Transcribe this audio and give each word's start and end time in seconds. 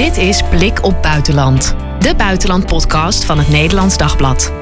Dit 0.00 0.16
is 0.16 0.42
Blik 0.42 0.84
op 0.84 1.02
Buitenland, 1.02 1.74
de 1.98 2.14
buitenlandpodcast 2.16 3.24
van 3.24 3.38
het 3.38 3.48
Nederlands 3.48 3.96
Dagblad. 3.96 4.52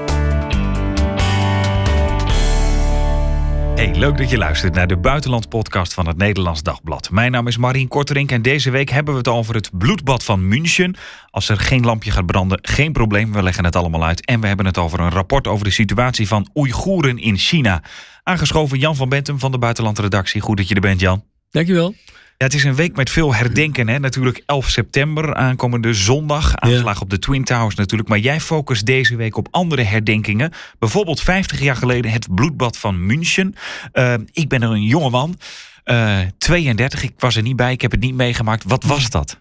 Hey, 3.75 3.95
leuk 3.95 4.17
dat 4.17 4.31
je 4.31 4.39
luistert 4.39 4.75
naar 4.75 4.87
de 4.87 4.97
buitenlandpodcast 4.97 5.95
van 5.95 6.07
het 6.07 6.17
Nederlands 6.17 6.63
Dagblad. 6.63 7.11
Mijn 7.11 7.33
naam 7.33 7.47
is 7.47 7.57
Marien 7.57 7.89
Korterink 7.89 8.31
en 8.31 8.43
deze 8.43 8.71
week 8.71 8.91
hebben 8.91 9.13
we 9.13 9.19
het 9.19 9.29
over 9.29 9.55
het 9.55 9.71
bloedbad 9.73 10.25
van 10.25 10.49
München. 10.49 10.97
Als 11.31 11.49
er 11.49 11.59
geen 11.59 11.85
lampje 11.85 12.11
gaat 12.11 12.27
branden, 12.27 12.59
geen 12.63 12.93
probleem, 12.93 13.33
we 13.33 13.43
leggen 13.43 13.65
het 13.65 13.77
allemaal 13.77 14.05
uit. 14.05 14.25
En 14.25 14.41
we 14.41 14.47
hebben 14.47 14.67
het 14.67 14.79
over 14.79 15.01
een 15.01 15.11
rapport 15.11 15.47
over 15.47 15.65
de 15.65 15.71
situatie 15.71 16.29
van 16.29 16.51
Oeigoeren 16.55 17.19
in 17.19 17.37
China. 17.37 17.83
Aangeschoven 18.23 18.79
Jan 18.79 18.97
van 18.97 19.09
Bentum 19.09 19.39
van 19.39 19.53
de 19.53 19.59
buitenlandredactie. 19.59 20.41
Goed 20.41 20.57
dat 20.57 20.69
je 20.69 20.75
er 20.75 20.81
bent, 20.81 21.01
Jan. 21.01 21.25
Dankjewel. 21.51 21.95
Ja, 22.39 22.45
het 22.45 22.55
is 22.55 22.65
een 22.65 22.75
week 22.75 22.97
met 22.97 23.11
veel 23.11 23.35
herdenken. 23.35 23.89
Hè? 23.89 23.99
Natuurlijk 23.99 24.43
11 24.47 24.69
september, 24.69 25.35
aankomende 25.35 25.95
zondag. 25.95 26.57
Aanslag 26.57 27.01
op 27.01 27.11
de 27.11 27.19
Twin 27.19 27.45
Towers 27.45 27.75
natuurlijk. 27.75 28.09
Maar 28.09 28.19
jij 28.19 28.41
focust 28.41 28.87
deze 28.87 29.17
week 29.17 29.37
op 29.37 29.49
andere 29.51 29.83
herdenkingen. 29.83 30.53
Bijvoorbeeld 30.79 31.21
50 31.21 31.61
jaar 31.61 31.77
geleden 31.77 32.11
het 32.11 32.35
bloedbad 32.35 32.77
van 32.77 33.07
München. 33.07 33.55
Uh, 33.93 34.15
ik 34.33 34.49
ben 34.49 34.63
er 34.63 34.71
een 34.71 34.83
jongeman, 34.83 35.39
uh, 35.85 36.19
32. 36.39 37.03
Ik 37.03 37.13
was 37.19 37.37
er 37.37 37.43
niet 37.43 37.57
bij, 37.57 37.73
ik 37.73 37.81
heb 37.81 37.91
het 37.91 38.01
niet 38.01 38.15
meegemaakt. 38.15 38.65
Wat 38.65 38.85
was 38.85 39.11
dat? 39.11 39.39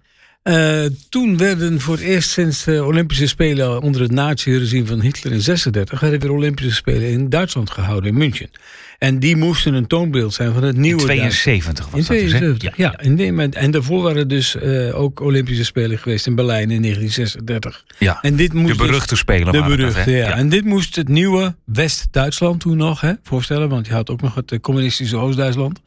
Uh, 0.48 0.86
toen 1.10 1.38
werden 1.38 1.82
voor 1.82 1.96
het 1.96 2.04
eerst 2.04 2.30
sinds 2.30 2.64
de 2.64 2.84
Olympische 2.84 3.28
Spelen 3.28 3.82
onder 3.82 4.02
het 4.02 4.12
nazi-regime 4.12 4.86
van 4.86 5.02
Hitler 5.02 5.34
in 5.34 5.42
36 5.42 6.00
werden 6.00 6.20
weer 6.20 6.32
Olympische 6.32 6.74
Spelen 6.74 7.10
in 7.10 7.30
Duitsland 7.30 7.70
gehouden, 7.70 8.10
in 8.10 8.18
München. 8.18 8.50
En 8.98 9.20
die 9.20 9.36
moesten 9.36 9.74
een 9.74 9.88
toonbeeld 9.88 10.34
zijn 10.34 10.54
van 10.54 10.64
het 10.64 10.78
nieuwe. 10.78 11.02
In 11.02 11.30
72 11.30 11.90
was 11.90 12.00
in 12.00 12.06
72, 12.06 12.60
dus, 12.60 12.78
ja. 12.78 12.92
ja. 12.92 12.98
En, 12.98 13.54
en 13.54 13.72
daarvoor 13.72 14.04
waren 14.04 14.28
dus 14.28 14.56
uh, 14.56 15.00
ook 15.00 15.20
Olympische 15.20 15.66
Spelen 15.66 15.98
geweest 15.98 16.28
in 16.28 16.36
Berlijn 16.36 16.72
in 16.72 16.82
1936. 16.82 17.86
Ja, 17.98 18.20
en 18.22 18.36
dit 18.36 18.54
moest 18.54 18.72
de 18.72 18.78
dus 18.78 18.88
beruchte 18.88 19.10
dus, 19.10 19.20
Spelen 19.20 19.52
De 19.52 19.64
beruchte, 19.64 20.12
ja. 20.12 20.18
ja. 20.18 20.36
En 20.36 20.50
dit 20.50 20.66
moest 20.66 20.96
het 20.96 21.08
nieuwe 21.08 21.56
West-Duitsland 21.66 22.60
toen 22.60 22.78
nog 22.78 23.02
hè, 23.02 23.14
voorstellen. 23.24 23.70
Want 23.70 23.88
je 23.88 23.94
had 23.94 24.10
ook 24.10 24.22
nog 24.22 24.36
het 24.36 24.52
eh, 24.52 24.60
communistische 24.60 25.18
Oost-Duitsland. 25.18 25.82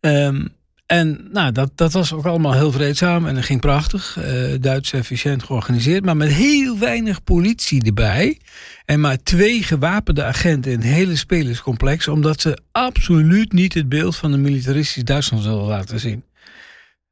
Um, 0.00 0.58
en 0.90 1.28
nou, 1.32 1.52
dat, 1.52 1.70
dat 1.74 1.92
was 1.92 2.12
ook 2.12 2.26
allemaal 2.26 2.52
heel 2.52 2.72
vreedzaam 2.72 3.26
en 3.26 3.34
dat 3.34 3.44
ging 3.44 3.60
prachtig. 3.60 4.16
Uh, 4.18 4.54
Duits 4.60 4.92
efficiënt 4.92 5.42
georganiseerd, 5.42 6.04
maar 6.04 6.16
met 6.16 6.32
heel 6.32 6.78
weinig 6.78 7.24
politie 7.24 7.84
erbij. 7.84 8.38
En 8.84 9.00
maar 9.00 9.22
twee 9.22 9.62
gewapende 9.62 10.24
agenten 10.24 10.72
in 10.72 10.78
het 10.78 10.86
hele 10.86 11.16
spelerscomplex, 11.16 12.08
omdat 12.08 12.40
ze 12.40 12.58
absoluut 12.72 13.52
niet 13.52 13.74
het 13.74 13.88
beeld 13.88 14.16
van 14.16 14.32
een 14.32 14.40
militaristisch 14.40 15.04
Duitsland 15.04 15.44
wilden 15.44 15.66
laten 15.66 16.00
zien. 16.00 16.24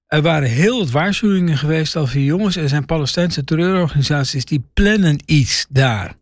Er 0.06 0.22
waren 0.22 0.48
heel 0.48 0.78
wat 0.78 0.90
waarschuwingen 0.90 1.58
geweest 1.58 1.96
al 1.96 2.06
voor 2.06 2.20
jongens. 2.20 2.56
Er 2.56 2.68
zijn 2.68 2.86
Palestijnse 2.86 3.44
terreurorganisaties 3.44 4.44
die 4.44 4.64
plannen 4.74 5.18
iets 5.24 5.66
daar. 5.68 6.14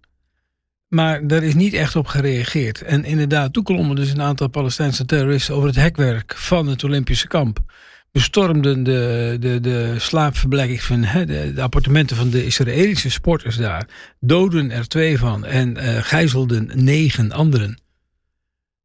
Maar 0.97 1.27
daar 1.27 1.43
is 1.43 1.55
niet 1.55 1.73
echt 1.75 1.97
op 1.97 2.07
gereageerd. 2.07 2.83
En 2.83 3.05
inderdaad, 3.05 3.53
toen 3.53 3.63
klommen 3.63 3.97
dus 3.97 4.11
een 4.11 4.23
aantal 4.23 4.49
Palestijnse 4.49 5.05
terroristen 5.05 5.55
over 5.55 5.69
het 5.69 5.77
hekwerk 5.77 6.37
van 6.37 6.67
het 6.67 6.85
Olympische 6.85 7.29
kamp. 7.29 7.59
Bestormden 8.13 8.83
de, 8.83 9.37
de, 9.41 9.61
de 9.61 9.95
slaapverblijking 9.99 10.83
van 10.83 11.01
de, 11.01 11.53
de, 11.55 11.63
appartementen 11.63 12.17
van 12.17 12.31
de 12.31 12.45
Israëlische 12.45 13.11
sporters 13.11 13.57
daar. 13.57 13.89
Doden 14.21 14.71
er 14.71 14.89
twee 14.89 15.19
van 15.19 15.45
en 15.45 15.77
uh, 15.77 15.97
gijzelden 16.03 16.71
negen 16.75 17.33
anderen. 17.33 17.81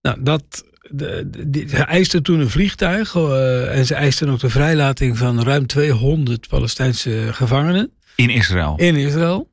Nou, 0.02 0.24
dat, 0.24 0.66
de, 0.90 1.30
de, 1.48 1.68
ze 1.68 1.84
eisten 1.84 2.24
toen 2.24 2.40
een 2.40 2.50
vliegtuig 2.50 3.16
uh, 3.16 3.78
en 3.78 3.86
ze 3.86 3.96
eisten 3.96 4.30
ook 4.30 4.40
de 4.40 4.50
vrijlating 4.50 5.18
van 5.18 5.44
ruim 5.44 5.68
200 5.68 6.48
Palestijnse 6.48 7.30
gevangenen. 7.32 7.92
In 8.16 8.30
Israël? 8.30 8.74
In 8.78 8.96
Israël. 8.96 9.51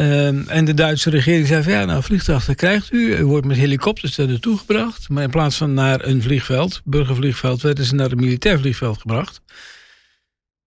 Um, 0.00 0.48
en 0.48 0.64
de 0.64 0.74
Duitse 0.74 1.10
regering 1.10 1.46
zei 1.46 1.62
van 1.62 1.72
ja, 1.72 1.84
nou 1.84 2.02
vliegtuig 2.02 2.54
krijgt 2.54 2.92
u. 2.92 3.16
U 3.16 3.24
wordt 3.24 3.46
met 3.46 3.56
helikopters 3.56 4.18
er 4.18 4.28
naartoe 4.28 4.58
gebracht. 4.58 5.08
Maar 5.08 5.22
in 5.22 5.30
plaats 5.30 5.56
van 5.56 5.74
naar 5.74 6.04
een 6.04 6.22
vliegveld, 6.22 6.80
burgervliegveld, 6.84 7.62
werden 7.62 7.84
ze 7.84 7.94
naar 7.94 8.10
een 8.10 8.20
militair 8.20 8.58
vliegveld 8.58 9.00
gebracht. 9.00 9.40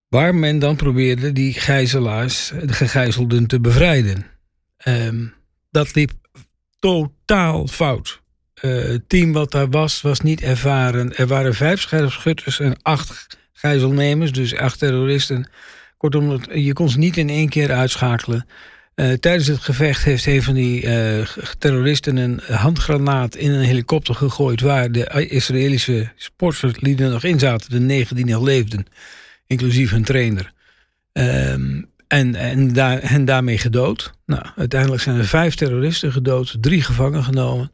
Waar 0.08 0.36
men 0.36 0.60
dan 0.60 0.76
probeerde 0.76 1.32
die 1.32 1.54
gijzelaars, 1.54 2.52
de 2.64 2.74
gegijzelden, 2.74 3.48
te 3.48 3.60
bevrijden. 3.60 4.26
Um, 4.88 5.34
dat 5.72 5.96
liep 5.96 6.12
totaal 6.80 7.68
fout. 7.68 8.22
Uh, 8.62 8.84
het 8.84 9.10
team 9.10 9.32
wat 9.32 9.52
daar 9.52 9.70
was, 9.70 10.02
was 10.02 10.20
niet 10.20 10.42
ervaren. 10.42 11.16
Er 11.16 11.28
waren 11.28 11.54
vijf 11.54 11.82
scherpschutters 11.82 12.60
en 12.60 12.76
acht 12.82 13.38
gijzelnemers, 13.54 14.32
dus 14.32 14.56
acht 14.56 14.80
terroristen. 14.80 15.50
Kortom, 15.98 16.42
je 16.54 16.74
kon 16.74 16.90
ze 16.90 16.98
niet 16.98 17.18
in 17.18 17.30
één 17.30 17.50
keer 17.50 17.72
uitschakelen. 17.72 18.46
Uh, 18.96 19.14
tijdens 19.14 19.48
het 19.48 19.60
gevecht 19.60 20.04
heeft 20.04 20.26
een 20.26 20.44
van 20.44 20.54
die 20.54 20.84
uh, 20.84 21.28
terroristen 21.58 22.18
een 22.18 22.40
handgranaat 22.48 23.36
in 23.36 23.52
een 23.52 23.64
helikopter 23.64 24.16
gegooid. 24.16 24.62
waar 24.62 24.92
de 24.92 25.28
Israëlische 25.28 26.12
sportlieden 26.16 27.12
nog 27.12 27.24
in 27.24 27.40
zaten, 27.40 27.70
de 27.70 27.80
negen 27.80 28.16
die 28.16 28.26
nog 28.26 28.44
leefden, 28.44 28.86
inclusief 29.48 29.92
hun 29.92 30.04
trainer. 30.04 30.52
Um, 31.14 31.92
en, 32.08 32.36
en, 32.36 32.74
daar, 32.74 33.00
en 33.00 33.26
daarmee 33.26 33.58
gedood. 33.58 34.14
Nou, 34.26 34.46
uiteindelijk 34.56 35.02
zijn 35.02 35.18
er 35.18 35.26
vijf 35.26 35.56
terroristen 35.56 36.12
gedood, 36.12 36.58
drie 36.62 36.82
gevangen 36.82 37.24
genomen. 37.24 37.72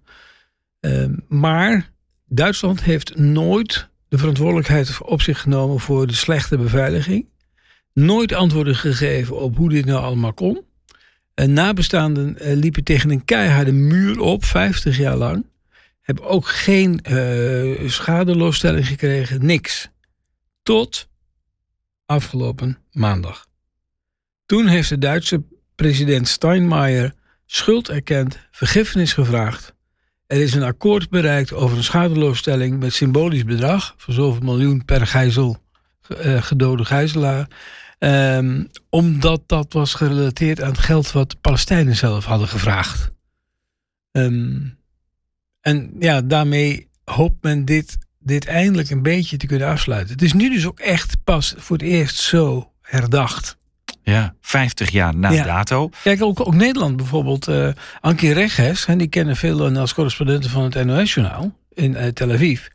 Um, 0.80 1.26
maar 1.28 1.90
Duitsland 2.28 2.84
heeft 2.84 3.18
nooit 3.18 3.88
de 4.08 4.18
verantwoordelijkheid 4.18 5.02
op 5.02 5.22
zich 5.22 5.42
genomen 5.42 5.80
voor 5.80 6.08
de 6.08 6.14
slechte 6.14 6.58
beveiliging. 6.58 7.26
Nooit 7.94 8.34
antwoorden 8.34 8.76
gegeven 8.76 9.40
op 9.40 9.56
hoe 9.56 9.70
dit 9.70 9.86
nou 9.86 10.04
allemaal 10.04 10.34
kon. 10.34 10.68
Eh, 11.40 11.48
nabestaanden 11.48 12.38
eh, 12.38 12.56
liepen 12.56 12.84
tegen 12.84 13.10
een 13.10 13.26
keiharde 13.26 13.72
muur 13.72 14.20
op, 14.20 14.46
50 14.46 14.98
jaar 14.98 15.16
lang. 15.16 15.46
Hebben 16.02 16.26
ook 16.26 16.48
geen 16.48 17.00
uh, 17.10 17.90
gekregen, 18.84 19.46
niks. 19.46 19.90
Tot 20.64 21.10
afgelopen 22.06 22.78
maandag. 22.92 23.48
Toen 24.46 24.68
heeft 24.68 24.90
de 24.90 24.98
Duitse 24.98 25.44
president 25.76 26.28
Steinmeier 26.28 27.14
schuld 27.46 27.90
erkend, 27.90 28.40
vergiffenis 28.52 29.14
gevraagd. 29.14 29.74
Er 30.28 30.42
is 30.42 30.54
een 30.54 30.64
akkoord 30.64 31.10
bereikt 31.10 31.54
over 31.54 31.78
een 31.78 31.84
schadeloosstelling 31.84 32.80
met 32.80 32.94
symbolisch 32.94 33.46
bedrag 33.46 33.94
van 33.98 34.14
zoveel 34.14 34.44
miljoen 34.44 34.86
per 34.86 35.08
gijzel, 35.08 35.58
gedode 36.40 36.86
gijzelaar. 36.86 37.48
Um, 38.00 38.70
omdat 38.90 39.42
dat 39.46 39.74
was 39.74 39.94
gerelateerd 39.94 40.62
aan 40.62 40.70
het 40.70 40.80
geld 40.80 41.12
wat 41.12 41.30
de 41.30 41.38
Palestijnen 41.42 41.96
zelf 41.96 42.26
hadden 42.26 42.48
gevraagd. 42.48 43.12
Um, 44.12 44.78
en 45.62 45.92
ja, 46.00 46.22
daarmee 46.22 46.88
hoopt 47.04 47.44
men 47.44 47.66
dit, 47.66 47.98
dit 48.20 48.46
eindelijk 48.46 48.90
een 48.90 49.02
beetje 49.02 49.38
te 49.38 49.46
kunnen 49.46 49.68
afsluiten. 49.68 50.14
Het 50.14 50.22
is 50.22 50.34
nu 50.34 50.50
dus 50.50 50.66
ook 50.66 50.80
echt 50.80 51.24
pas 51.24 51.54
voor 51.58 51.78
het 51.78 51.86
eerst 51.86 52.16
zo 52.16 52.72
herdacht. 52.82 53.58
Ja, 54.04 54.36
50 54.42 54.90
jaar 54.90 55.16
na 55.16 55.30
ja. 55.30 55.44
dato. 55.44 55.90
Kijk, 56.04 56.24
ook, 56.24 56.40
ook 56.40 56.56
Nederland 56.56 56.96
bijvoorbeeld. 56.96 57.48
Uh, 57.48 57.70
Ankie 58.02 58.34
Regges, 58.34 58.86
en 58.86 58.98
die 58.98 59.08
kennen 59.08 59.36
veel 59.36 59.78
als 59.78 59.94
correspondenten 59.94 60.50
van 60.50 60.64
het 60.64 60.86
NOS-journaal 60.86 61.56
in 61.74 61.92
uh, 61.92 62.08
Tel 62.08 62.32
Aviv 62.32 62.68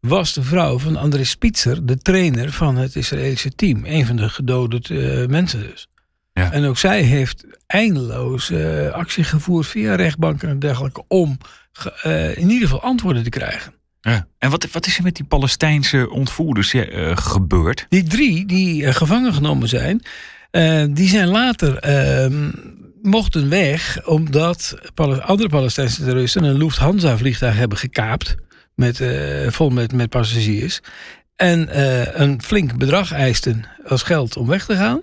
was 0.00 0.32
de 0.32 0.42
vrouw 0.42 0.78
van 0.78 0.96
André 0.96 1.24
Spitzer, 1.24 1.86
de 1.86 1.98
trainer 1.98 2.52
van 2.52 2.76
het 2.76 2.96
Israëlische 2.96 3.54
team. 3.54 3.80
Een 3.84 4.06
van 4.06 4.16
de 4.16 4.28
gedode 4.28 4.80
uh, 4.88 5.26
mensen 5.26 5.60
dus. 5.60 5.88
Ja. 6.32 6.52
En 6.52 6.64
ook 6.64 6.78
zij 6.78 7.02
heeft 7.02 7.44
eindeloos 7.66 8.50
uh, 8.50 8.90
actie 8.90 9.24
gevoerd 9.24 9.66
via 9.66 9.94
rechtbanken 9.94 10.48
en 10.48 10.58
dergelijke 10.58 11.04
om 11.08 11.38
uh, 12.06 12.36
in 12.36 12.50
ieder 12.50 12.68
geval 12.68 12.82
antwoorden 12.82 13.22
te 13.22 13.30
krijgen. 13.30 13.72
Ja. 14.00 14.26
En 14.38 14.50
wat, 14.50 14.70
wat 14.70 14.86
is 14.86 14.96
er 14.96 15.02
met 15.02 15.16
die 15.16 15.24
Palestijnse 15.24 16.10
ontvoerders 16.10 16.74
gebeurd? 17.14 17.86
Die 17.88 18.02
drie 18.02 18.46
die 18.46 18.92
gevangen 18.92 19.34
genomen 19.34 19.68
zijn, 19.68 20.02
die 20.94 21.08
zijn 21.08 21.28
later 21.28 21.76
ehm, 21.76 22.50
mochten 23.02 23.48
weg 23.48 24.06
omdat 24.06 24.74
andere 25.20 25.48
Palestijnse 25.48 26.02
terroristen 26.02 26.42
een 26.42 26.56
Lufthansa-vliegtuig 26.56 27.56
hebben 27.56 27.78
gekaapt 27.78 28.36
met, 28.80 29.00
uh, 29.00 29.50
vol 29.50 29.70
met, 29.70 29.92
met 29.92 30.08
passagiers. 30.08 30.80
En 31.36 31.68
uh, 31.68 32.14
een 32.14 32.42
flink 32.42 32.76
bedrag 32.76 33.12
eisten 33.12 33.64
als 33.86 34.02
geld 34.02 34.36
om 34.36 34.46
weg 34.46 34.64
te 34.64 34.76
gaan. 34.76 35.02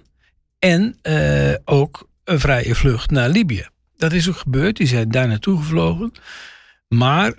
En 0.59 0.97
uh, 1.03 1.53
ook 1.65 2.07
een 2.23 2.39
vrije 2.39 2.75
vlucht 2.75 3.11
naar 3.11 3.29
Libië. 3.29 3.67
Dat 3.97 4.11
is 4.11 4.29
ook 4.29 4.37
gebeurd, 4.37 4.77
die 4.77 4.87
zijn 4.87 5.09
daar 5.09 5.27
naartoe 5.27 5.57
gevlogen. 5.57 6.11
Maar 6.87 7.33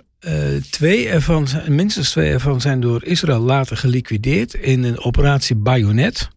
twee 0.69 1.09
ervan, 1.09 1.47
minstens 1.67 2.11
twee 2.11 2.31
ervan 2.31 2.61
zijn 2.61 2.79
door 2.79 3.03
Israël 3.03 3.39
later 3.39 3.77
geliquideerd 3.77 4.53
in 4.53 4.83
een 4.83 4.99
operatie 4.99 5.55
Bayonet. 5.55 6.17
Dat 6.17 6.29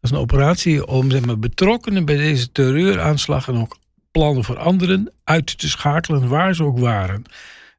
is 0.00 0.10
een 0.10 0.16
operatie 0.16 0.86
om 0.86 1.10
zeg 1.10 1.24
maar, 1.24 1.38
betrokkenen 1.38 2.04
bij 2.04 2.16
deze 2.16 2.52
terreuraanslag 2.52 3.48
en 3.48 3.56
ook 3.56 3.78
plannen 4.10 4.44
voor 4.44 4.58
anderen 4.58 5.12
uit 5.24 5.58
te 5.58 5.68
schakelen 5.68 6.28
waar 6.28 6.54
ze 6.54 6.64
ook 6.64 6.78
waren. 6.78 7.24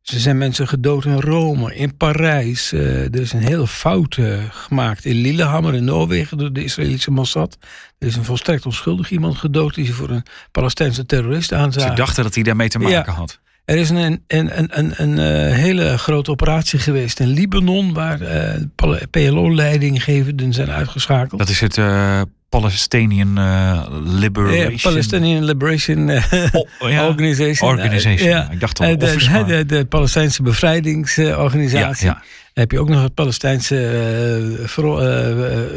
Er 0.04 0.20
zijn 0.20 0.38
mensen 0.38 0.68
gedood 0.68 1.06
in 1.06 1.20
Rome, 1.20 1.76
in 1.76 1.98
Parijs. 1.98 2.74
Uh, 2.74 3.04
er 3.04 3.22
is 3.22 3.34
een 3.34 3.44
hele 3.44 3.68
fout 3.68 4.18
uh, 4.18 4.40
gemaakt 4.50 5.06
in 5.06 5.16
Lillehammer 5.16 5.74
in 5.74 5.84
Noorwegen 5.84 6.38
door 6.38 6.54
de 6.54 6.64
Israëlische 6.64 7.12
Mossad. 7.12 7.58
Er 8.00 8.08
is 8.08 8.16
een 8.16 8.26
volstrekt 8.26 8.66
onschuldig 8.66 9.12
iemand 9.12 9.38
gedood 9.38 9.76
die 9.76 9.86
ze 9.86 9.94
voor 9.94 10.10
een 10.10 10.24
Palestijnse 10.52 11.06
terrorist 11.06 11.54
aanzagen. 11.54 11.90
Ze 11.90 11.96
dachten 11.96 12.24
dat 12.24 12.34
hij 12.36 12.44
daarmee 12.44 12.70
te 12.70 12.80
maken 12.80 13.12
Ja. 13.12 13.12
had. 13.12 13.40
Er 13.66 13.78
is 13.78 13.90
een, 13.90 14.24
een, 14.28 14.58
een, 14.58 14.70
een, 14.80 14.94
een 14.96 15.20
eh, 15.20 15.56
hele 15.56 15.98
grote 15.98 16.32
operatie 16.32 16.80
geweest 16.80 17.20
in 17.20 17.28
Libanon, 17.28 17.94
waar 17.94 18.22
eh, 18.22 18.62
PLO-leidinggevenden 19.10 20.54
zijn 20.54 20.72
uitgeschakeld. 20.72 21.40
Dat 21.40 21.50
is 21.50 21.60
het 21.60 21.78
eh, 21.78 22.22
Palestinian 22.60 23.38
eh, 23.38 23.86
Liberation... 24.04 24.78
Palestinian 24.82 25.44
Liberation 25.44 26.10
eh, 26.10 26.46
Oh, 26.80 26.90
ja. 26.90 27.08
Organization. 27.08 27.70
Organization. 27.70 28.30
Ja. 28.30 28.52
Ik 28.52 28.60
dacht 28.60 28.80
al 28.80 28.86
Eh, 28.86 28.98
de, 28.98 29.44
de, 29.46 29.66
de 29.66 29.86
Palestijnse 29.86 30.44
Bevrijdingsorganisatie. 30.44 32.08
Ja. 32.08 32.14
Dan 32.14 32.24
heb 32.54 32.72
je 32.72 32.80
ook 32.80 32.90
nog 32.90 33.02
het 33.02 33.14
Palestijnse 33.14 34.58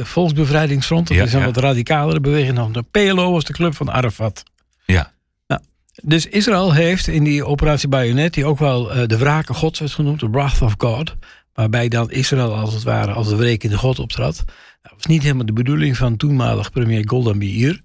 Volksbevrijdingsfront. 0.02 1.08
Dat 1.08 1.26
is 1.26 1.32
een 1.32 1.44
wat 1.44 1.56
radicalere 1.56 2.20
beweging. 2.20 2.56
dan 2.56 2.72
De 2.72 2.84
PLO 2.90 3.32
was 3.32 3.44
de 3.44 3.52
club 3.52 3.74
van 3.74 3.92
Arafat. 3.92 4.42
Ja. 4.84 5.12
Nou, 5.46 5.60
dus 6.02 6.26
Israël 6.26 6.72
heeft 6.72 7.06
in 7.06 7.24
die 7.24 7.44
operatie 7.44 7.88
Bayonet, 7.88 8.34
die 8.34 8.44
ook 8.44 8.58
wel 8.58 9.06
de 9.06 9.18
wraken 9.18 9.54
gods 9.54 9.78
werd 9.78 9.92
genoemd, 9.92 10.20
de 10.20 10.30
Wrath 10.30 10.62
of 10.62 10.74
God, 10.78 11.14
waarbij 11.52 11.88
dan 11.88 12.10
Israël 12.10 12.54
als 12.54 12.74
het 12.74 12.82
ware 12.82 13.12
als 13.12 13.28
de 13.28 13.36
wrekende 13.36 13.76
god 13.78 13.98
optrad. 13.98 14.44
Dat 14.84 14.92
was 14.96 15.06
niet 15.06 15.22
helemaal 15.22 15.46
de 15.46 15.52
bedoeling 15.52 15.96
van 15.96 16.16
toenmalig 16.16 16.70
premier 16.70 17.08
Golda 17.08 17.32
Meir. 17.32 17.80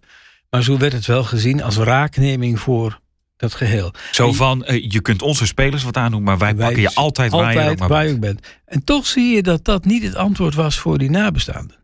Maar 0.49 0.63
zo 0.63 0.77
werd 0.77 0.93
het 0.93 1.05
wel 1.05 1.23
gezien 1.23 1.63
als 1.63 1.75
wraakneming 1.75 2.59
voor 2.59 2.99
dat 3.37 3.53
geheel. 3.53 3.93
Zo 4.11 4.33
van, 4.33 4.63
eh, 4.65 4.91
je 4.91 5.01
kunt 5.01 5.21
onze 5.21 5.45
spelers 5.45 5.83
wat 5.83 5.97
aandoen, 5.97 6.23
maar 6.23 6.37
wij, 6.37 6.55
Wij- 6.55 6.65
pakken 6.65 6.81
je 6.81 6.93
altijd, 6.95 7.31
waar 7.31 7.53
je 7.63 7.69
ook 7.69 7.77
maar 7.79 7.87
waar 7.89 8.03
bent. 8.03 8.13
ook 8.15 8.19
bent. 8.21 8.47
En 8.65 8.83
toch 8.83 9.05
zie 9.07 9.35
je 9.35 9.43
dat 9.43 9.65
dat 9.65 9.85
niet 9.85 10.03
het 10.03 10.15
antwoord 10.15 10.55
was 10.55 10.79
voor 10.79 10.97
die 10.97 11.09
nabestaanden. 11.09 11.77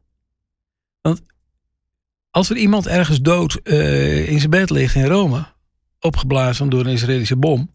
Want 1.02 1.22
als 2.32 2.50
er 2.50 2.56
iemand 2.58 2.88
ergens 2.88 3.22
dood 3.22 3.56
eh, 3.64 4.30
in 4.30 4.38
zijn 4.40 4.50
bed 4.50 4.70
ligt 4.70 4.96
in 4.96 5.06
Rome, 5.06 5.46
opgeblazen 6.00 6.70
door 6.70 6.86
een 6.86 6.92
Israëlische 6.94 7.38
bom, 7.38 7.72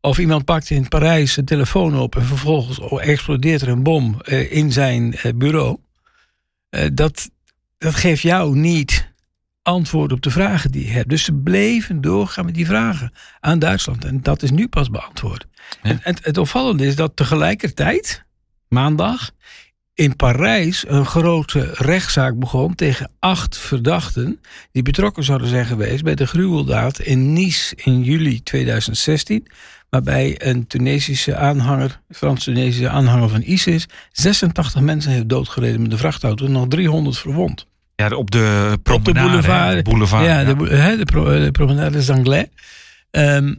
of 0.00 0.18
iemand 0.18 0.44
pakt 0.44 0.70
in 0.70 0.88
Parijs 0.88 1.36
een 1.36 1.44
telefoon 1.44 1.98
op 1.98 2.16
en 2.16 2.24
vervolgens 2.24 2.78
explodeert 3.00 3.62
er 3.62 3.68
een 3.68 3.82
bom 3.82 4.20
eh, 4.20 4.52
in 4.52 4.72
zijn 4.72 5.14
bureau, 5.34 5.78
dat, 6.92 7.30
dat 7.78 7.94
geeft 7.94 8.22
jou 8.22 8.56
niet 8.56 9.12
antwoord 9.62 10.12
op 10.12 10.22
de 10.22 10.30
vragen 10.30 10.70
die 10.70 10.84
je 10.84 10.92
hebt. 10.92 11.08
Dus 11.08 11.24
ze 11.24 11.32
bleven 11.32 12.00
doorgaan 12.00 12.44
met 12.44 12.54
die 12.54 12.66
vragen 12.66 13.12
aan 13.40 13.58
Duitsland. 13.58 14.04
En 14.04 14.22
dat 14.22 14.42
is 14.42 14.50
nu 14.50 14.68
pas 14.68 14.90
beantwoord. 14.90 15.46
Ja. 15.82 15.98
En 16.02 16.16
het 16.22 16.38
opvallende 16.38 16.86
is 16.86 16.96
dat 16.96 17.16
tegelijkertijd, 17.16 18.24
maandag, 18.68 19.30
in 19.94 20.16
Parijs 20.16 20.84
een 20.88 21.06
grote 21.06 21.70
rechtszaak 21.74 22.38
begon 22.38 22.74
tegen 22.74 23.10
acht 23.18 23.58
verdachten 23.58 24.40
die 24.72 24.82
betrokken 24.82 25.24
zouden 25.24 25.48
zijn 25.48 25.66
geweest 25.66 26.02
bij 26.02 26.14
de 26.14 26.26
gruweldaad 26.26 26.98
in 26.98 27.32
Nice 27.32 27.76
in 27.76 28.02
juli 28.02 28.42
2016, 28.42 29.46
waarbij 29.92 30.34
een 30.38 30.66
Tunesische 30.66 31.36
aanhanger, 31.36 32.00
Frans-Tunesische 32.08 32.88
aanhanger 32.88 33.28
van 33.28 33.42
ISIS, 33.42 33.88
86 34.12 34.80
mensen 34.80 35.12
heeft 35.12 35.28
doodgereden 35.28 35.82
met 35.82 35.92
een 35.92 35.98
vrachtauto 35.98 36.44
en 36.44 36.52
nog 36.52 36.68
300 36.68 37.18
verwond. 37.18 37.66
Ja, 37.96 38.08
op 38.08 38.30
de 38.30 38.78
promenade. 38.82 39.28
boulevard. 39.28 39.76
de 39.76 39.82
boulevard. 39.82 40.24
ja, 40.24 40.40
ja. 40.40 40.54
De, 40.54 40.74
hè, 40.74 40.96
de, 40.96 41.04
pro, 41.04 41.38
de 41.44 41.50
promenade 41.50 41.90
des 41.90 42.10
Anglais. 42.10 42.46
Ehm, 43.10 43.54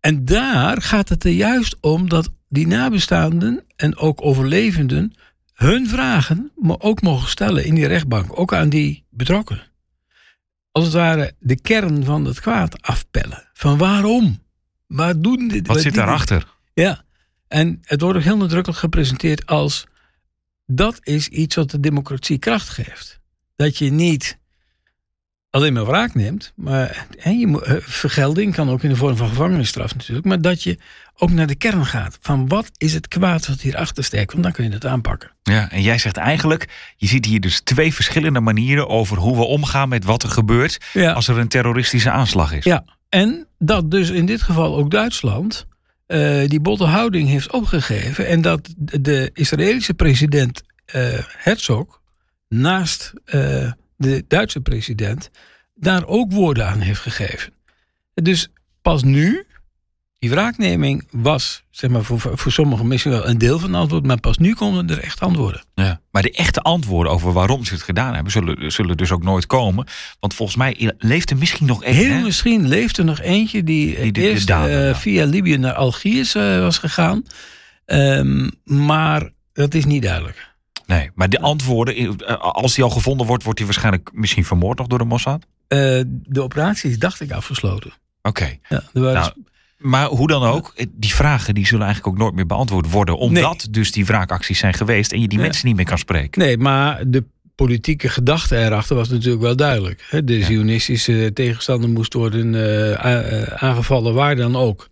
en 0.00 0.24
daar 0.24 0.82
gaat 0.82 1.08
het 1.08 1.24
er 1.24 1.30
juist 1.30 1.76
om 1.80 2.08
dat 2.08 2.30
die 2.48 2.66
nabestaanden 2.66 3.64
en 3.76 3.96
ook 3.96 4.24
overlevenden 4.24 5.14
hun 5.54 5.88
vragen 5.88 6.50
maar 6.56 6.80
ook 6.80 7.02
mogen 7.02 7.28
stellen 7.28 7.64
in 7.64 7.74
die 7.74 7.86
rechtbank. 7.86 8.38
Ook 8.38 8.54
aan 8.54 8.68
die 8.68 9.04
betrokkenen. 9.10 9.62
Als 10.72 10.84
het 10.84 10.92
ware 10.92 11.32
de 11.38 11.60
kern 11.60 12.04
van 12.04 12.24
het 12.24 12.40
kwaad 12.40 12.82
afpellen. 12.82 13.48
Van 13.52 13.78
waarom? 13.78 14.38
Waar 14.90 15.20
doen 15.20 15.48
dit? 15.48 15.66
Wat 15.66 15.80
zit 15.80 15.94
daarachter? 15.94 16.46
ja, 16.74 17.04
en 17.48 17.78
het 17.82 18.00
wordt 18.00 18.18
ook 18.18 18.24
heel 18.24 18.36
nadrukkelijk 18.36 18.80
gepresenteerd 18.80 19.46
als 19.46 19.86
dat 20.66 20.98
is 21.02 21.28
iets 21.28 21.54
wat 21.56 21.70
de 21.70 21.80
democratie 21.80 22.38
kracht 22.38 22.68
geeft. 22.68 23.20
Dat 23.56 23.78
je 23.78 23.90
niet 23.90 24.38
alleen 25.50 25.72
maar 25.72 25.86
wraak 25.86 26.14
neemt, 26.14 26.52
maar 26.56 27.06
hè, 27.18 27.30
je 27.30 27.62
eh, 27.64 27.74
vergelding 27.80 28.54
kan 28.54 28.70
ook 28.70 28.82
in 28.82 28.88
de 28.88 28.96
vorm 28.96 29.16
van 29.16 29.28
gevangenisstraf 29.28 29.94
natuurlijk, 29.94 30.26
maar 30.26 30.40
dat 30.40 30.62
je 30.62 30.78
ook 31.16 31.30
naar 31.30 31.46
de 31.46 31.54
kern 31.54 31.86
gaat 31.86 32.18
van 32.20 32.48
wat 32.48 32.70
is 32.76 32.92
het 32.94 33.08
kwaad 33.08 33.46
wat 33.46 33.60
hierachter 33.60 34.04
steekt, 34.04 34.32
want 34.32 34.44
dan 34.44 34.52
kun 34.52 34.64
je 34.64 34.70
het 34.70 34.86
aanpakken. 34.86 35.30
Ja, 35.42 35.70
en 35.70 35.82
jij 35.82 35.98
zegt 35.98 36.16
eigenlijk, 36.16 36.92
je 36.96 37.06
ziet 37.06 37.24
hier 37.24 37.40
dus 37.40 37.60
twee 37.60 37.94
verschillende 37.94 38.40
manieren 38.40 38.88
over 38.88 39.16
hoe 39.16 39.36
we 39.36 39.42
omgaan 39.42 39.88
met 39.88 40.04
wat 40.04 40.22
er 40.22 40.28
gebeurt 40.30 40.78
Ja. 40.92 41.12
als 41.12 41.28
er 41.28 41.38
een 41.38 41.48
terroristische 41.48 42.10
aanslag 42.10 42.52
is. 42.52 42.64
Ja, 42.64 42.84
en 43.10 43.46
dat 43.58 43.90
dus 43.90 44.10
in 44.10 44.26
dit 44.26 44.42
geval 44.42 44.76
ook 44.76 44.90
Duitsland 44.90 45.66
eh, 46.06 46.48
die 46.48 46.60
botte 46.60 46.84
houding 46.84 47.28
heeft 47.28 47.52
opgegeven. 47.52 48.26
En 48.26 48.42
dat 48.42 48.74
de 48.76 49.30
Israëlische 49.34 49.94
president 49.94 50.62
eh, 50.84 51.18
Herzog 51.36 52.00
naast 52.48 53.12
eh, 53.24 53.72
de 53.96 54.24
Duitse 54.28 54.60
president 54.60 55.30
daar 55.74 56.06
ook 56.06 56.32
woorden 56.32 56.66
aan 56.66 56.80
heeft 56.80 57.00
gegeven. 57.00 57.52
Dus 58.14 58.48
pas 58.82 59.02
nu, 59.02 59.46
die 60.20 60.30
wraakneming 60.30 61.08
was 61.10 61.62
zeg 61.70 61.90
maar, 61.90 62.02
voor, 62.04 62.20
voor 62.34 62.52
sommigen 62.52 62.86
misschien 62.88 63.12
wel 63.12 63.28
een 63.28 63.38
deel 63.38 63.58
van 63.58 63.68
het 63.72 63.80
antwoord, 63.80 64.06
maar 64.06 64.20
pas 64.20 64.38
nu 64.38 64.54
komen 64.54 64.90
er 64.90 64.98
echt 64.98 65.20
antwoorden. 65.20 65.62
Ja. 65.74 66.00
Maar 66.10 66.22
de 66.22 66.30
echte 66.32 66.60
antwoorden 66.60 67.12
over 67.12 67.32
waarom 67.32 67.64
ze 67.64 67.72
het 67.74 67.82
gedaan 67.82 68.14
hebben, 68.14 68.32
zullen, 68.32 68.72
zullen 68.72 68.96
dus 68.96 69.10
ook 69.12 69.22
nooit 69.22 69.46
komen. 69.46 69.86
Want 70.20 70.34
volgens 70.34 70.58
mij 70.58 70.92
leeft 70.98 71.30
er 71.30 71.36
misschien 71.36 71.66
nog 71.66 71.84
één. 71.84 71.94
Heel 71.94 72.12
hè? 72.12 72.20
misschien 72.22 72.68
leeft 72.68 72.98
er 72.98 73.04
nog 73.04 73.20
eentje 73.20 73.64
die, 73.64 73.86
Die 74.00 74.12
de- 74.12 74.20
de 74.20 74.28
eerst 74.30 74.50
eh, 74.50 74.94
via 74.94 75.24
Libië 75.24 75.56
naar 75.56 75.74
Algiers 75.74 76.34
eh, 76.34 76.58
was 76.60 76.78
gegaan. 76.78 77.22
Ehm, 77.86 78.48
maar 78.64 79.30
dat 79.52 79.74
is 79.74 79.84
niet 79.84 80.02
duidelijk. 80.02 80.48
Nee, 80.86 81.10
maar 81.14 81.28
de 81.28 81.40
antwoorden, 81.40 82.18
eh, 82.18 82.36
als 82.38 82.74
die 82.74 82.84
al 82.84 82.90
gevonden 82.90 83.26
wordt, 83.26 83.42
wordt 83.42 83.58
hij 83.58 83.68
waarschijnlijk 83.68 84.10
misschien 84.12 84.44
vermoord 84.44 84.78
nog 84.78 84.86
door 84.86 84.98
de 84.98 85.04
Mossad. 85.04 85.46
De 85.68 86.42
operatie 86.42 86.90
is, 86.90 86.98
dacht 86.98 87.20
ik, 87.20 87.32
afgesloten. 87.32 87.92
Oké. 88.22 88.58
Ja, 88.68 88.82
er 88.92 89.00
waren 89.00 89.20
Nou, 89.20 89.32
maar 89.80 90.06
hoe 90.06 90.26
dan 90.26 90.42
ook, 90.42 90.74
die 90.90 91.14
vragen 91.14 91.54
die 91.54 91.66
zullen 91.66 91.84
eigenlijk 91.86 92.14
ook 92.14 92.22
nooit 92.22 92.34
meer 92.34 92.46
beantwoord 92.46 92.90
worden. 92.90 93.16
Omdat 93.18 93.66
dus 93.70 93.92
die 93.92 94.06
wraakacties 94.06 94.58
zijn 94.58 94.74
geweest 94.74 95.12
en 95.12 95.20
je 95.20 95.28
die 95.28 95.38
Ja. 95.38 95.44
mensen 95.44 95.66
niet 95.66 95.76
meer 95.76 95.84
kan 95.84 95.98
spreken. 95.98 96.40
Nee, 96.40 96.58
maar 96.58 97.02
de 97.06 97.24
politieke 97.54 98.08
gedachte 98.08 98.56
erachter 98.56 98.96
was 98.96 99.08
natuurlijk 99.08 99.42
wel 99.42 99.56
duidelijk. 99.56 100.22
De 100.24 100.42
zionistische 100.42 101.30
tegenstander 101.34 101.90
moest 101.90 102.12
worden 102.12 102.54
eh, 102.54 102.92
eh, 102.92 103.42
aangevallen, 103.62 104.14
waar 104.14 104.36
dan 104.36 104.56
ook. 104.56 104.88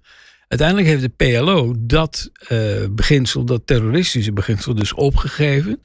Uiteindelijk 0.49 0.89
heeft 0.89 1.03
de 1.03 1.09
PLO 1.41 1.75
dat 1.79 2.31
eh, 2.49 2.59
beginsel, 2.91 3.45
dat 3.45 3.63
terroristische 3.65 4.33
beginsel, 4.33 4.75
dus 4.75 4.95
opgegeven. 4.95 5.83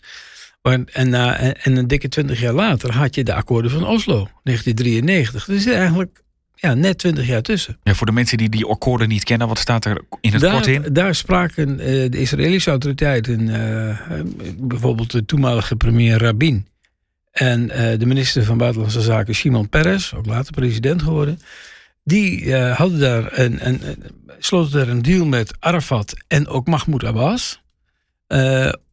En, 0.62 1.10
na, 1.10 1.38
en, 1.38 1.62
en 1.62 1.78
een 1.78 1.88
dikke 1.88 2.10
twintig 2.10 2.40
jaar 2.40 2.54
later 2.54 2.94
had 2.94 3.16
je 3.16 3.24
de 3.24 3.34
akkoorden 3.34 3.72
van 3.72 3.88
Oslo, 3.88 4.28
1993. 4.44 5.46
Dus 5.46 5.66
eigenlijk 5.66 6.22
ja, 6.68 6.74
net 6.74 6.98
twintig 6.98 7.28
jaar 7.28 7.42
tussen. 7.42 7.78
Ja, 7.84 7.94
voor 7.94 8.06
de 8.06 8.12
mensen 8.12 8.38
die 8.38 8.50
die 8.50 8.66
akkoorden 8.66 9.08
niet 9.08 9.24
kennen, 9.24 9.48
wat 9.48 9.60
staat 9.60 9.86
er 9.86 10.02
in 10.22 10.34
het 10.34 10.50
kort 10.50 10.68
in? 10.68 10.86
Daar, 10.92 11.16
spraken 11.16 11.80
eh, 11.80 12.12
de 12.12 12.20
Israëlische 12.20 12.70
autoriteiten, 12.70 13.50
eh, 13.50 14.20
bijvoorbeeld 14.58 15.12
de 15.12 15.26
toenmalige 15.26 15.76
premier 15.76 16.18
Rabin 16.18 16.68
en 17.32 17.70
eh, 17.70 18.00
de 18.00 18.06
minister 18.06 18.44
van 18.44 18.58
Buitenlandse 18.58 19.02
Zaken 19.02 19.36
Shimon 19.36 19.70
Peres, 19.70 20.14
ook 20.14 20.26
later 20.26 20.54
president 20.54 21.02
geworden, 21.02 21.40
die 22.04 22.56
hadden 22.56 23.00
daar 23.00 23.40
een, 23.40 23.68
een, 23.68 23.82
sloten 24.40 24.72
daar 24.72 24.88
een 24.88 25.02
deal 25.02 25.26
met 25.26 25.54
Arafat 25.60 26.14
en 26.28 26.48
ook 26.48 26.68
Mahmoud 26.68 27.04
Abbas 27.04 27.62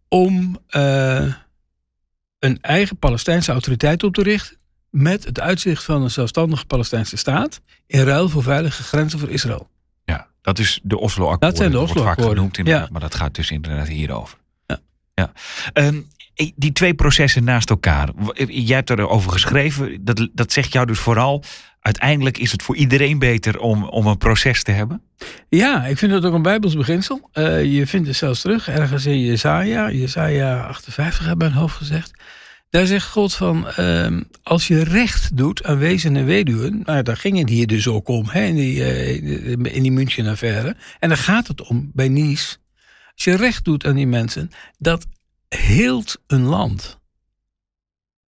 om 0.09 0.59
een 2.39 2.61
eigen 2.61 2.97
Palestijnse 2.97 3.53
autoriteit 3.53 4.03
op 4.03 4.15
te 4.15 4.23
richten 4.23 4.60
met 4.91 5.25
het 5.25 5.41
uitzicht 5.41 5.85
van 5.85 6.03
een 6.03 6.11
zelfstandige 6.11 6.65
Palestijnse 6.67 7.17
staat 7.17 7.61
in 7.87 8.03
ruil 8.03 8.29
voor 8.29 8.43
veilige 8.43 8.83
grenzen 8.83 9.19
voor 9.19 9.31
Israël. 9.31 9.69
Ja, 10.05 10.27
dat 10.43 10.59
is 10.59 10.81
de 10.83 10.99
Oslo-akkoorden. 10.99 11.49
Dat 11.49 11.57
zijn 11.59 11.71
de 11.71 11.77
wordt 11.77 11.93
vaak 11.93 12.01
Oslo-akkoorden, 12.01 12.51
genoemd 12.53 12.69
ja. 12.69 12.89
maar 12.93 13.01
dat 13.01 13.15
gaat 13.15 13.35
dus 13.35 13.51
inderdaad 13.51 13.89
hierover. 13.89 14.39
Ja. 14.67 14.79
ja. 15.15 15.33
Ehm, 15.73 16.01
die 16.57 16.73
twee 16.73 16.95
processen 16.95 17.45
naast 17.45 17.71
elkaar. 17.71 18.09
w- 18.17 18.31
Jij 18.49 18.77
hebt 18.77 18.91
erover 18.91 19.31
geschreven. 19.33 20.05
Dat, 20.05 20.29
dat 20.33 20.53
zegt 20.53 20.73
jou 20.73 20.87
dus 20.87 20.99
vooral. 20.99 21.45
Uiteindelijk 21.81 22.39
is 22.39 22.53
het 22.53 22.63
voor 22.63 22.77
iedereen 22.77 23.19
beter 23.19 23.59
om, 23.59 23.85
om 23.85 24.07
een 24.07 24.19
proces 24.19 24.63
te 24.63 24.71
hebben. 24.73 25.03
Ja, 25.49 25.85
ik 25.87 25.99
vind 25.99 26.13
dat 26.13 26.25
ook 26.25 26.35
een 26.35 26.43
bijbels 26.43 26.77
beginsel. 26.77 27.29
Eh, 27.33 27.65
je 27.65 27.87
vindt 27.87 28.07
het 28.09 28.17
zelfs 28.17 28.41
terug 28.41 28.69
ergens 28.69 29.07
in 29.07 29.21
Jezaja. 29.21 29.91
Jezaja 29.91 30.61
58 30.67 31.25
heb 31.25 31.33
ik 31.33 31.39
mijn 31.39 31.53
hoofd 31.53 31.77
gezegd. 31.77 32.11
Daar 32.71 32.87
zegt 32.87 33.09
God 33.09 33.35
van, 33.35 33.69
ehm, 33.69 34.23
als 34.43 34.69
je 34.69 34.85
recht 34.85 35.37
doet 35.37 35.65
aan 35.65 35.79
wezen 35.79 36.17
en 36.17 36.25
weduwen, 36.25 36.83
nou, 36.85 37.03
daar 37.03 37.17
ging 37.17 37.39
het 37.39 37.49
hier 37.49 37.67
dus 37.67 37.89
ook 37.89 38.09
om, 38.09 38.29
hè, 38.29 38.43
in 38.43 38.55
die, 38.55 38.77
uh, 38.77 39.49
in 39.49 39.83
die 39.83 39.93
München-affaire. 39.93 40.77
En 40.99 41.09
daar 41.09 41.19
gaat 41.19 41.47
het 41.47 41.62
om 41.62 41.91
bij 41.95 42.09
Nice. 42.09 42.57
Als 43.15 43.25
je 43.25 43.37
recht 43.37 43.65
doet 43.65 43.87
aan 43.87 43.95
die 43.95 44.07
mensen, 44.07 44.50
dat 44.79 45.07
heelt 45.49 46.21
een 46.27 46.43
land. 46.43 46.99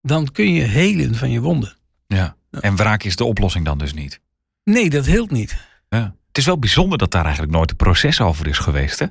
Dan 0.01 0.31
kun 0.31 0.53
je 0.53 0.63
helen 0.63 1.15
van 1.15 1.31
je 1.31 1.39
wonden. 1.39 1.77
Ja. 2.08 2.36
En 2.51 2.75
wraak 2.75 3.03
is 3.03 3.15
de 3.15 3.24
oplossing 3.24 3.65
dan 3.65 3.77
dus 3.77 3.93
niet? 3.93 4.19
Nee, 4.63 4.89
dat 4.89 5.05
heelt 5.05 5.31
niet. 5.31 5.58
Ja. 5.89 6.15
Het 6.27 6.38
is 6.38 6.46
wel 6.46 6.60
bijzonder 6.60 6.98
dat 6.98 7.12
daar 7.12 7.24
eigenlijk 7.24 7.53
nooit 7.53 7.69
een 7.69 7.75
proces 7.75 8.22
over 8.22 8.48
is 8.48 8.58
geweest, 8.58 9.00
hè? 9.00 9.05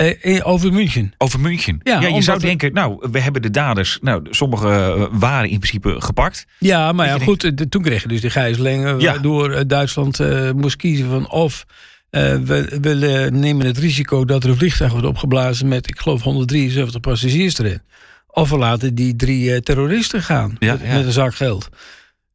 Uh, 0.00 0.40
over 0.46 0.72
München. 0.72 1.12
Over 1.18 1.40
München. 1.40 1.80
Ja, 1.82 2.00
je 2.00 2.22
zou 2.22 2.38
denken, 2.38 2.72
nou, 2.72 3.06
we 3.10 3.20
hebben 3.20 3.42
de 3.42 3.50
daders. 3.50 3.98
Nou, 4.00 4.26
sommige 4.30 4.68
eh, 4.68 5.06
waren 5.10 5.50
in 5.50 5.58
principe 5.58 6.00
gepakt. 6.00 6.46
Ja, 6.58 6.92
maar 6.92 7.06
ja, 7.06 7.18
goed. 7.18 7.58
De, 7.58 7.68
toen 7.68 7.82
kreeg 7.82 8.02
je 8.02 8.08
dus 8.08 8.20
de 8.20 8.30
gijzeling. 8.30 8.84
Ja. 8.84 9.12
Waardoor 9.12 9.66
Duitsland 9.66 10.20
uh, 10.20 10.50
moest 10.50 10.76
kiezen 10.76 11.08
van 11.08 11.30
of 11.30 11.66
we, 12.10 12.78
we 12.80 13.28
nemen 13.32 13.66
het 13.66 13.78
risico 13.78 14.24
dat 14.24 14.44
er 14.44 14.50
een 14.50 14.56
vliegtuig 14.56 14.92
wordt 14.92 15.06
opgeblazen 15.06 15.68
met, 15.68 15.88
ik 15.88 15.98
geloof, 15.98 16.22
173 16.22 17.00
passagiers 17.00 17.58
erin. 17.58 17.80
Of 18.26 18.50
we 18.50 18.58
laten 18.58 18.94
die 18.94 19.16
drie 19.16 19.62
terroristen 19.62 20.22
gaan 20.22 20.56
met, 20.58 20.88
met, 20.88 21.04
een 21.04 21.12
zak 21.12 21.34
geld. 21.34 21.68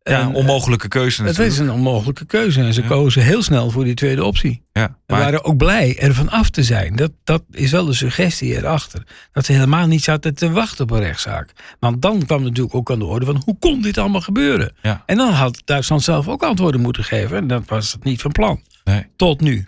Ja, 0.03 0.21
een 0.21 0.33
onmogelijke 0.33 0.87
keuze 0.87 1.23
Het 1.23 1.39
is 1.39 1.57
een 1.57 1.71
onmogelijke 1.71 2.25
keuze. 2.25 2.61
En 2.61 2.73
ze 2.73 2.83
kozen 2.83 3.23
heel 3.23 3.41
snel 3.41 3.69
voor 3.69 3.83
die 3.83 3.93
tweede 3.93 4.23
optie. 4.23 4.63
Ja, 4.71 4.81
maar... 4.81 4.97
We 5.05 5.15
waren 5.15 5.43
ook 5.43 5.57
blij 5.57 5.97
ervan 5.99 6.29
af 6.29 6.49
te 6.49 6.63
zijn. 6.63 6.95
Dat, 6.95 7.11
dat 7.23 7.43
is 7.51 7.71
wel 7.71 7.85
de 7.85 7.93
suggestie 7.93 8.55
erachter. 8.55 9.03
Dat 9.31 9.45
ze 9.45 9.51
helemaal 9.51 9.87
niet 9.87 10.03
zaten 10.03 10.35
te 10.35 10.51
wachten 10.51 10.83
op 10.83 10.91
een 10.91 10.99
rechtszaak. 10.99 11.51
Want 11.79 12.01
dan 12.01 12.25
kwam 12.25 12.43
natuurlijk 12.43 12.75
ook 12.75 12.91
aan 12.91 12.99
de 12.99 13.05
orde 13.05 13.25
van... 13.25 13.41
hoe 13.45 13.57
kon 13.59 13.81
dit 13.81 13.97
allemaal 13.97 14.21
gebeuren? 14.21 14.75
Ja. 14.81 15.03
En 15.05 15.17
dan 15.17 15.31
had 15.31 15.61
Duitsland 15.65 16.03
zelf 16.03 16.27
ook 16.27 16.43
antwoorden 16.43 16.81
moeten 16.81 17.03
geven. 17.03 17.37
En 17.37 17.47
dat 17.47 17.63
was 17.65 17.91
het 17.91 18.03
niet 18.03 18.21
van 18.21 18.31
plan. 18.31 18.61
Nee. 18.83 19.07
Tot 19.15 19.41
nu. 19.41 19.67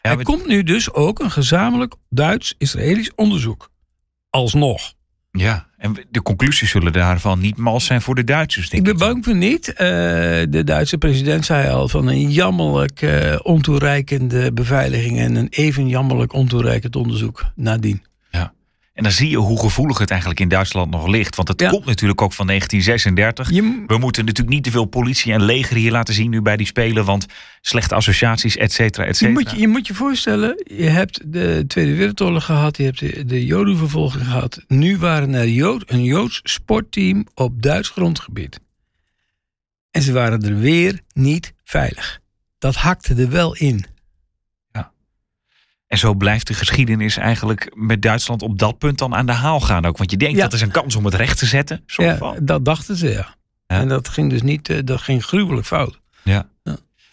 er 0.00 0.22
komt 0.22 0.46
nu 0.46 0.62
dus 0.62 0.92
ook 0.92 1.18
een 1.18 1.30
gezamenlijk 1.30 1.94
Duits-Israëlisch 2.08 3.14
onderzoek. 3.14 3.70
Alsnog. 4.30 4.92
Ja, 5.30 5.67
en 5.78 5.96
de 6.10 6.22
conclusies 6.22 6.70
zullen 6.70 6.92
daarvan 6.92 7.38
niet 7.38 7.56
mals 7.56 7.84
zijn 7.84 8.02
voor 8.02 8.14
de 8.14 8.24
Duitsers, 8.24 8.70
denk 8.70 8.86
ik. 8.86 8.96
ben 8.96 9.08
bang 9.08 9.24
voor 9.24 9.34
niet. 9.34 9.68
Uh, 9.68 9.76
de 10.48 10.62
Duitse 10.64 10.98
president 10.98 11.44
zei 11.44 11.70
al 11.70 11.88
van 11.88 12.06
een 12.06 12.30
jammerlijk 12.30 13.02
uh, 13.02 13.38
ontoereikende 13.42 14.52
beveiliging 14.52 15.18
en 15.18 15.36
een 15.36 15.48
even 15.50 15.88
jammerlijk 15.88 16.32
ontoereikend 16.32 16.96
onderzoek 16.96 17.44
nadien. 17.54 18.02
En 18.98 19.04
dan 19.04 19.12
zie 19.12 19.30
je 19.30 19.36
hoe 19.36 19.60
gevoelig 19.60 19.98
het 19.98 20.10
eigenlijk 20.10 20.40
in 20.40 20.48
Duitsland 20.48 20.90
nog 20.90 21.06
ligt. 21.06 21.36
Want 21.36 21.48
het 21.48 21.68
komt 21.68 21.84
natuurlijk 21.84 22.22
ook 22.22 22.32
van 22.32 22.46
1936. 22.46 23.86
We 23.86 23.98
moeten 23.98 24.24
natuurlijk 24.24 24.54
niet 24.54 24.64
te 24.64 24.70
veel 24.70 24.84
politie 24.84 25.32
en 25.32 25.42
leger 25.42 25.76
hier 25.76 25.90
laten 25.90 26.14
zien 26.14 26.30
nu 26.30 26.42
bij 26.42 26.56
die 26.56 26.66
Spelen. 26.66 27.04
Want 27.04 27.26
slechte 27.60 27.94
associaties, 27.94 28.56
et 28.56 28.72
cetera, 28.72 29.04
et 29.04 29.16
cetera. 29.16 29.38
Je 29.38 29.44
moet 29.44 29.50
je, 29.50 29.60
je 29.60 29.68
moet 29.68 29.86
je 29.86 29.94
voorstellen, 29.94 30.62
je 30.64 30.88
hebt 30.88 31.32
de 31.32 31.64
Tweede 31.66 31.94
Wereldoorlog 31.94 32.44
gehad. 32.44 32.76
Je 32.76 32.82
hebt 32.82 32.98
de, 32.98 33.24
de 33.24 33.46
Jodenvervolging 33.46 34.24
gehad. 34.24 34.64
Nu 34.66 34.98
waren 34.98 35.34
er 35.34 35.48
Jood, 35.48 35.82
een 35.86 36.04
Joods 36.04 36.40
sportteam 36.42 37.26
op 37.34 37.62
Duits 37.62 37.88
grondgebied. 37.88 38.60
En 39.90 40.02
ze 40.02 40.12
waren 40.12 40.42
er 40.42 40.58
weer 40.58 41.00
niet 41.12 41.54
veilig. 41.64 42.20
Dat 42.58 42.74
hakte 42.74 43.14
er 43.14 43.30
wel 43.30 43.54
in. 43.54 43.84
En 45.88 45.98
zo 45.98 46.14
blijft 46.14 46.46
de 46.46 46.54
geschiedenis 46.54 47.16
eigenlijk 47.16 47.72
met 47.74 48.02
Duitsland 48.02 48.42
op 48.42 48.58
dat 48.58 48.78
punt 48.78 48.98
dan 48.98 49.14
aan 49.14 49.26
de 49.26 49.32
haal 49.32 49.60
gaan 49.60 49.86
ook. 49.86 49.98
Want 49.98 50.10
je 50.10 50.16
denkt 50.16 50.38
dat 50.38 50.52
is 50.52 50.60
een 50.60 50.70
kans 50.70 50.96
om 50.96 51.04
het 51.04 51.14
recht 51.14 51.38
te 51.38 51.46
zetten. 51.46 51.82
Ja, 51.86 52.16
van. 52.16 52.36
dat 52.42 52.64
dachten 52.64 52.96
ze 52.96 53.08
ja. 53.08 53.36
En 53.66 53.88
dat 53.88 54.08
ging 54.08 54.30
dus 54.30 54.42
niet, 54.42 54.68
eh, 54.68 54.78
dat 54.84 55.00
ging 55.00 55.24
gruwelijk 55.24 55.66
fout. 55.66 56.00
Ja. 56.22 56.48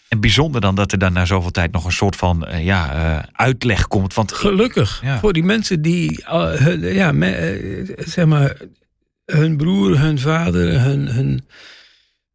En 0.08 0.20
bijzonder 0.20 0.60
dan 0.60 0.74
dat 0.74 0.92
er 0.92 0.98
dan 0.98 1.12
na 1.12 1.24
zoveel 1.24 1.50
tijd 1.50 1.72
nog 1.72 1.84
een 1.84 1.92
soort 1.92 2.16
van 2.16 2.48
uh, 2.48 2.64
ja, 2.64 2.94
uh, 2.94 3.22
uitleg 3.32 3.88
komt. 3.88 4.14
Want 4.14 4.32
Gelukkig 4.32 5.02
voor 5.20 5.32
die 5.32 5.42
mensen 5.42 5.82
die 5.82 6.24
ja, 6.80 7.12
zeg 7.98 8.26
maar, 8.26 8.56
hun 9.24 9.56
broer, 9.56 9.98
hun 9.98 10.18
vader, 10.18 10.80
hun, 10.80 11.08
hun 11.08 11.46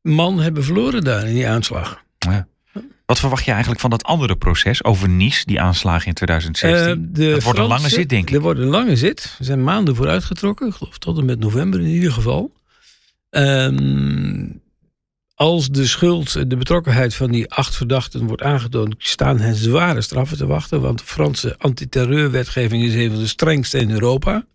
man 0.02 0.40
hebben 0.40 0.64
verloren 0.64 1.04
daar 1.04 1.28
in 1.28 1.34
die 1.34 1.48
aanslag. 1.48 2.04
Ja. 2.18 2.48
Wat 3.12 3.20
verwacht 3.20 3.46
je 3.46 3.52
eigenlijk 3.52 3.82
van 3.82 3.90
dat 3.90 4.04
andere 4.04 4.36
proces 4.36 4.84
over 4.84 5.10
Nice, 5.10 5.46
die 5.46 5.62
aanslagen 5.62 6.08
in 6.08 6.14
2016? 6.14 7.12
Uh, 7.18 7.32
dat 7.32 7.44
wordt 7.44 7.60
een 7.60 7.66
lange 7.66 7.90
zit, 7.90 8.10
denk 8.10 8.30
ik. 8.30 8.36
Er 8.36 8.42
wordt 8.42 8.60
een 8.60 8.68
lange 8.68 8.96
zit. 8.96 9.36
Er 9.40 9.46
zijn 9.46 9.64
maanden 9.64 9.96
voor 9.96 10.08
uitgetrokken. 10.08 10.68
Ik 10.68 10.74
geloof 10.74 10.98
tot 10.98 11.18
en 11.18 11.26
met 11.26 11.40
november 11.40 11.80
in 11.80 11.88
ieder 11.88 12.12
geval. 12.12 12.54
Um, 13.30 14.62
als 15.36 15.70
de 15.70 15.88
schuld, 15.88 16.50
de 16.50 16.58
betrokkenheid 16.58 17.16
van 17.16 17.32
die 17.32 17.52
acht 17.52 17.76
verdachten 17.76 18.28
wordt 18.28 18.42
aangetoond, 18.42 18.96
staan 18.98 19.40
hen 19.40 19.56
zware 19.56 20.02
straffen 20.02 20.38
te 20.38 20.46
wachten. 20.46 20.82
Want 20.82 21.00
de 21.00 21.06
Franse 21.06 21.56
antiterreurwetgeving 21.58 22.84
is 22.84 22.94
een 22.94 23.12
van 23.12 23.20
de 23.20 23.28
strengste 23.28 23.80
in 23.80 23.92
Europa. 23.92 24.46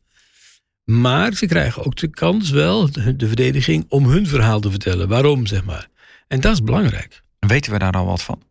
Maar 0.85 1.33
ze 1.33 1.47
krijgen 1.47 1.85
ook 1.85 1.97
de 1.97 2.09
kans 2.09 2.51
wel, 2.51 2.91
de 2.93 3.27
verdediging, 3.27 3.85
om 3.89 4.07
hun 4.07 4.27
verhaal 4.27 4.61
te 4.61 4.71
vertellen. 4.71 5.09
Waarom, 5.09 5.47
zeg 5.47 5.65
maar. 5.65 5.89
En 6.29 6.41
dat 6.41 6.53
is 6.53 6.63
belangrijk. 6.63 7.25
Weten 7.39 7.73
we 7.73 7.79
daar 7.79 7.93
al 7.93 8.07
wat 8.07 8.23
van? 8.23 8.43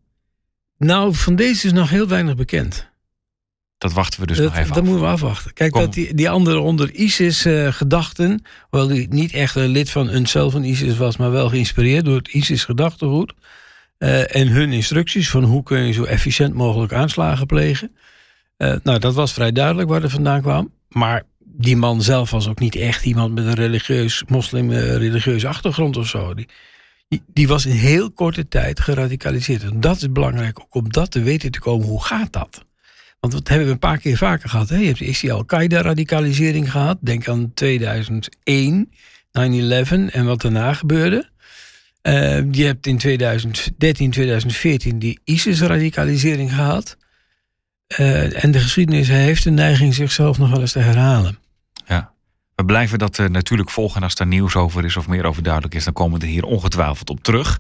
Nou, 0.77 1.13
van 1.13 1.36
deze 1.36 1.65
is 1.65 1.74
nog 1.74 1.89
heel 1.89 2.08
weinig 2.08 2.36
bekend. 2.36 2.89
Dat 3.77 3.94
wachten 3.94 4.20
we 4.20 4.25
dus 4.25 4.39
nog 4.39 4.58
even 4.58 4.74
Dat 4.74 4.84
moeten 4.84 5.01
we 5.01 5.10
afwachten. 5.10 5.54
Kijk, 5.54 5.74
dat 5.74 5.94
die, 5.94 6.13
die 6.13 6.30
andere 6.30 6.60
onder 6.60 6.92
ISIS-gedachten... 6.92 8.32
Uh, 8.32 8.38
hoewel 8.70 8.89
hij 8.89 9.08
niet 9.10 9.34
echt 9.34 9.56
een 9.56 9.68
lid 9.68 9.89
van 9.89 10.10
eenzelf 10.10 10.51
van 10.51 10.63
ISIS 10.63 10.98
was... 10.98 11.18
maar 11.18 11.32
wel 11.32 11.50
geïnspireerd 11.50 12.06
door 12.06 12.18
het 12.18 12.27
ISIS-gedachtegoed... 12.27 13.34
Uh, 14.00 14.36
en 14.36 14.48
hun 14.48 14.72
instructies 14.72 15.30
van 15.30 15.44
hoe 15.44 15.63
kun 15.63 15.86
je 15.86 15.92
zo 15.92 16.04
efficiënt 16.04 16.54
mogelijk 16.54 16.94
aanslagen 16.94 17.46
plegen. 17.46 17.96
Uh, 18.58 18.75
nou, 18.84 19.00
dat 19.00 19.13
was 19.13 19.34
vrij 19.34 19.51
duidelijk 19.51 19.89
waar 19.89 20.04
er 20.04 20.10
vandaan 20.10 20.42
kwam. 20.42 20.72
Maar 20.89 21.24
die 21.39 21.75
man 21.75 22.01
zelf 22.01 22.32
was 22.32 22.48
ook 22.48 22.60
niet 22.60 22.75
echt 22.75 23.06
iemand 23.06 23.34
met 23.34 23.46
een 23.46 23.54
religieus, 23.54 24.24
moslim-religieuze 24.27 25.48
achtergrond 25.48 25.98
of 25.98 26.08
zo. 26.08 26.34
Die, 26.34 26.48
die 27.34 27.48
was 27.48 27.66
in 27.66 27.76
heel 27.76 28.12
korte 28.12 28.48
tijd 28.48 28.80
geradicaliseerd. 28.80 29.64
En 29.64 29.80
dat 29.80 29.98
is 29.98 30.12
belangrijk 30.12 30.60
ook 30.60 30.76
om 30.76 30.92
dat 30.92 31.12
te 31.12 31.22
weten 31.22 31.52
te 31.52 31.60
komen. 31.60 31.88
Hoe 31.88 32.04
gaat 32.04 32.34
dat? 32.34 32.66
Want 33.20 33.34
dat 33.34 33.48
hebben 33.48 33.68
we 33.68 33.74
een 33.74 33.80
paar 33.80 33.98
keer 33.98 34.18
vaker 34.18 34.50
gehad. 34.50 34.70
Je 34.70 34.76
hebt 34.76 35.02
eerst 35.02 35.22
die 35.22 35.34
Al-Qaeda-radicalisering 35.34 36.72
gehad. 36.72 36.98
Denk 37.02 37.28
aan 37.28 37.54
2001, 37.54 38.92
9-11 38.92 38.92
en 40.12 40.26
wat 40.26 40.42
daarna 40.42 40.74
gebeurde. 40.74 41.30
Uh, 42.08 42.52
je 42.52 42.66
hebt 42.66 42.88
in 42.88 42.98
2013, 42.98 44.12
2014 44.12 45.00
die 45.00 45.20
ISIS-radicalisering 45.24 46.54
gehad. 46.54 46.98
Uh, 48.00 48.44
en 48.44 48.52
de 48.52 48.60
geschiedenis 48.60 49.08
heeft 49.08 49.44
de 49.44 49.52
neiging 49.52 49.94
zichzelf 49.94 50.38
nog 50.38 50.50
wel 50.50 50.62
eens 50.62 50.72
te 50.72 50.80
herhalen. 50.80 51.38
We 52.56 52.66
blijven 52.66 53.00
dat 53.00 53.18
uh, 53.18 53.28
natuurlijk 53.28 53.70
volgen 53.70 54.04
als 54.04 54.16
er 54.16 54.28
nieuws 54.28 54.56
over 54.56 54.86
is 54.86 54.98
of 54.98 55.08
meer 55.08 55.26
over 55.26 55.44
duidelijk 55.44 55.76
is. 55.76 55.84
Dan 55.84 55.94
komen 55.94 56.20
we 56.20 56.26
er 56.26 56.32
hier 56.32 56.44
ongetwijfeld 56.44 57.10
op 57.10 57.24
terug. 57.24 57.60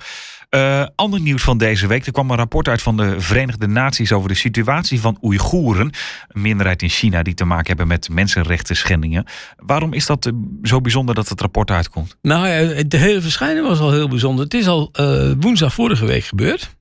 Uh, 0.49 0.85
ander 0.95 1.21
nieuws 1.21 1.43
van 1.43 1.57
deze 1.57 1.87
week. 1.87 2.05
Er 2.05 2.11
kwam 2.11 2.31
een 2.31 2.37
rapport 2.37 2.67
uit 2.67 2.81
van 2.81 2.97
de 2.97 3.19
Verenigde 3.21 3.67
Naties 3.67 4.11
over 4.11 4.29
de 4.29 4.35
situatie 4.35 4.99
van 4.99 5.17
Oeigoeren. 5.21 5.91
Een 6.27 6.41
minderheid 6.41 6.81
in 6.81 6.89
China 6.89 7.23
die 7.23 7.33
te 7.33 7.45
maken 7.45 7.67
hebben 7.67 7.87
met 7.87 8.09
mensenrechten 8.09 8.75
schendingen. 8.75 9.25
Waarom 9.57 9.93
is 9.93 10.05
dat 10.05 10.25
uh, 10.25 10.33
zo 10.63 10.81
bijzonder 10.81 11.15
dat 11.15 11.29
het 11.29 11.41
rapport 11.41 11.71
uitkomt? 11.71 12.17
Nou 12.21 12.47
ja, 12.47 12.83
de 12.83 12.97
hele 12.97 13.21
verschijning 13.21 13.67
was 13.67 13.79
al 13.79 13.91
heel 13.91 14.09
bijzonder. 14.09 14.43
Het 14.43 14.53
is 14.53 14.67
al 14.67 14.91
woensdag 15.39 15.73
vorige 15.73 16.05
week 16.05 16.23
gebeurd. 16.23 16.75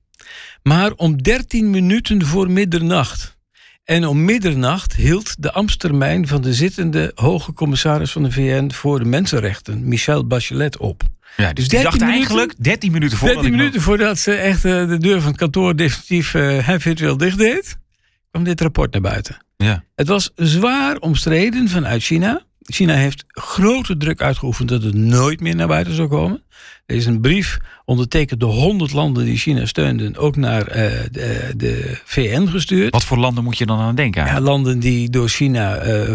Maar 0.63 0.91
om 0.91 1.21
13 1.21 1.69
minuten 1.69 2.25
voor 2.25 2.51
middernacht 2.51 3.34
en 3.85 4.05
om 4.05 4.25
middernacht 4.25 4.95
hield 4.95 5.35
de 5.39 5.51
ambtstermijn 5.51 6.27
van 6.27 6.41
de 6.41 6.53
zittende 6.53 7.11
hoge 7.15 7.53
commissaris 7.53 8.11
van 8.11 8.23
de 8.23 8.31
VN 8.31 8.71
voor 8.71 8.99
de 8.99 9.05
mensenrechten, 9.05 9.87
Michel 9.87 10.27
Bachelet, 10.27 10.77
op. 10.77 11.03
Ja, 11.37 11.53
dus 11.53 11.67
die 11.67 11.83
dacht 11.83 12.01
eigenlijk 12.01 12.53
13 12.57 12.91
minuten 12.91 13.17
voordat 13.17 13.41
13 13.41 13.57
minuten 13.57 13.81
voordat 13.81 14.19
ze 14.19 14.33
echt 14.33 14.65
uh, 14.65 14.87
de 14.87 14.97
deur 14.97 15.19
van 15.21 15.29
het 15.29 15.39
kantoor 15.39 15.75
definitief 15.75 16.33
uh, 16.33 16.69
virtueel 16.77 17.17
dicht 17.17 17.37
deed, 17.37 17.77
kwam 18.31 18.43
dit 18.43 18.61
rapport 18.61 18.91
naar 18.91 19.01
buiten. 19.01 19.37
Ja. 19.57 19.83
Het 19.95 20.07
was 20.07 20.31
zwaar 20.35 20.97
omstreden 20.97 21.69
vanuit 21.69 22.03
China. 22.03 22.45
China 22.65 22.93
heeft 22.93 23.23
grote 23.27 23.97
druk 23.97 24.21
uitgeoefend 24.21 24.69
dat 24.69 24.83
het 24.83 24.93
nooit 24.93 25.39
meer 25.39 25.55
naar 25.55 25.67
buiten 25.67 25.93
zou 25.93 26.07
komen. 26.07 26.43
Er 26.85 26.95
is 26.95 27.05
een 27.05 27.21
brief 27.21 27.57
ondertekend 27.85 28.39
door 28.39 28.53
100 28.53 28.93
landen 28.93 29.25
die 29.25 29.37
China 29.37 29.65
steunden, 29.65 30.17
ook 30.17 30.35
naar 30.35 30.67
uh, 30.67 30.75
de, 31.11 31.53
de, 31.57 31.99
VN 32.03 32.45
gestuurd. 32.45 32.93
Wat 32.93 33.03
voor 33.03 33.17
landen 33.17 33.43
moet 33.43 33.57
je 33.57 33.65
dan 33.65 33.79
aan 33.79 33.95
denken? 33.95 34.25
Ja, 34.25 34.39
landen 34.39 34.79
die 34.79 35.09
door 35.09 35.27
China 35.27 35.85
uh, 35.85 36.11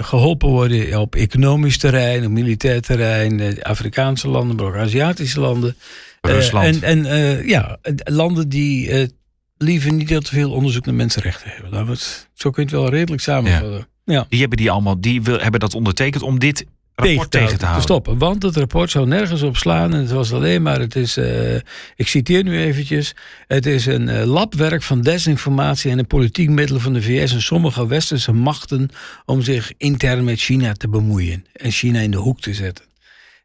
geholpen 0.00 0.48
worden 0.48 1.00
op 1.00 1.14
economisch 1.14 1.78
terrein, 1.78 2.24
op 2.24 2.30
militair 2.30 2.80
terrein, 2.80 3.38
uh, 3.38 3.62
Afrikaanse 3.62 4.28
landen, 4.28 4.56
maar 4.56 4.66
ook 4.66 4.76
Aziatische 4.76 5.40
landen. 5.40 5.76
Rusland. 6.20 6.82
en 6.82 7.04
en 7.04 7.46
ja, 7.46 7.78
landen 8.04 8.48
die 8.48 9.08
liever 9.56 9.92
niet 9.92 10.08
heel 10.08 10.20
te 10.20 10.34
veel 10.34 10.52
onderzoek 10.52 10.84
naar 10.86 10.94
mensenrechten 10.94 11.50
hebben. 11.50 11.86
Dat 11.86 12.28
zo 12.34 12.50
kun 12.50 12.62
je 12.62 12.68
het 12.70 12.80
wel 12.80 12.90
redelijk 12.90 13.22
samenvatten. 13.22 13.72
Ja. 13.72 13.93
Ja. 14.04 14.26
Die 14.28 14.40
hebben 14.40 14.58
die 14.58 14.70
allemaal, 14.70 15.00
die 15.00 15.22
wil, 15.22 15.38
hebben 15.38 15.60
dat 15.60 15.74
ondertekend 15.74 16.22
om 16.22 16.38
dit 16.38 16.66
rapport 16.94 17.30
tegen 17.30 17.58
te 17.58 17.64
houden. 17.64 17.86
Te 17.86 17.92
stoppen. 17.92 18.18
Want 18.18 18.42
het 18.42 18.56
rapport 18.56 18.90
zou 18.90 19.06
nergens 19.06 19.42
op 19.42 19.56
slaan. 19.56 19.94
En 19.94 20.00
het 20.00 20.10
was 20.10 20.32
alleen 20.32 20.62
maar, 20.62 20.80
het 20.80 20.96
is, 20.96 21.18
uh, 21.18 21.54
ik 21.96 22.08
citeer 22.08 22.42
nu 22.42 22.58
eventjes. 22.58 23.14
Het 23.46 23.66
is 23.66 23.86
een 23.86 24.08
uh, 24.08 24.24
labwerk 24.24 24.82
van 24.82 25.00
desinformatie 25.00 25.90
en 25.90 25.98
een 25.98 26.06
politiek 26.06 26.48
middel 26.48 26.80
van 26.80 26.92
de 26.92 27.02
VS 27.02 27.32
en 27.32 27.42
sommige 27.42 27.86
westerse 27.86 28.32
machten 28.32 28.90
om 29.24 29.42
zich 29.42 29.72
intern 29.76 30.24
met 30.24 30.40
China 30.40 30.72
te 30.72 30.88
bemoeien. 30.88 31.44
En 31.52 31.70
China 31.70 32.00
in 32.00 32.10
de 32.10 32.16
hoek 32.16 32.40
te 32.40 32.54
zetten. 32.54 32.84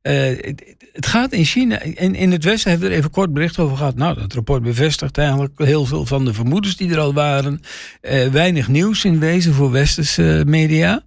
Uh, 0.02 0.38
het 0.94 1.06
gaat 1.06 1.32
in 1.32 1.46
China, 1.46 1.82
in, 1.82 2.16
in 2.16 2.32
het 2.32 2.44
Westen 2.44 2.70
hebben 2.70 2.88
we 2.88 2.94
er 2.94 3.00
even 3.00 3.12
kort 3.12 3.34
bericht 3.34 3.60
over 3.60 3.78
gehad. 3.78 3.96
Nou, 3.96 4.20
dat 4.20 4.34
rapport 4.34 4.64
bevestigt 4.64 5.18
eigenlijk 5.18 5.60
heel 5.60 5.86
veel 5.86 6.06
van 6.06 6.26
de 6.26 6.34
vermoedens 6.34 6.78
die 6.78 6.92
er 6.92 7.00
al 7.00 7.14
waren. 7.14 7.62
Uh, 8.02 8.28
weinig 8.28 8.68
nieuws 8.68 9.06
in 9.06 9.20
wezen 9.20 9.54
voor 9.54 9.72
westerse 9.72 10.44
media. 10.46 11.02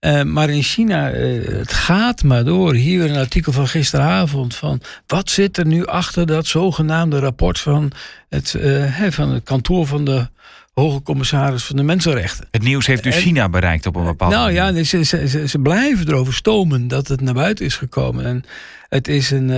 Uh, 0.00 0.22
maar 0.22 0.50
in 0.50 0.62
China, 0.62 1.10
het 1.10 1.72
gaat 1.72 2.22
maar 2.22 2.44
door. 2.44 2.74
Hier 2.74 2.98
weer 2.98 3.10
een 3.10 3.16
artikel 3.16 3.52
van 3.52 3.68
gisteravond 3.68 4.54
van 4.54 4.80
wat 5.06 5.30
zit 5.30 5.56
er 5.56 5.66
nu 5.66 5.86
achter 5.86 6.26
dat 6.26 6.46
zogenaamde 6.46 7.18
rapport 7.18 7.58
van 7.58 7.92
het, 8.28 8.58
van 9.10 9.30
het 9.30 9.44
kantoor 9.44 9.86
van 9.86 10.04
de 10.04 10.28
hoge 10.74 11.02
commissaris 11.02 11.64
van 11.64 11.76
de 11.76 11.82
mensenrechten. 11.82 12.48
Het 12.50 12.62
nieuws 12.62 12.86
heeft 12.86 13.02
dus 13.02 13.16
China 13.16 13.48
bereikt 13.48 13.86
op 13.86 13.96
een 13.96 14.04
bepaalde 14.04 14.34
nou, 14.34 14.46
manier. 14.46 14.62
Nou 14.62 14.76
ja, 14.76 14.84
ze, 14.84 15.02
ze, 15.28 15.48
ze, 15.48 15.58
blijven 15.58 16.08
erover 16.08 16.34
stomen 16.34 16.88
dat 16.88 17.08
het 17.08 17.20
naar 17.20 17.34
buiten 17.34 17.64
is 17.64 17.76
gekomen. 17.76 18.24
En 18.24 18.44
het 18.88 19.08
is, 19.08 19.30
een, 19.30 19.48
uh, 19.48 19.56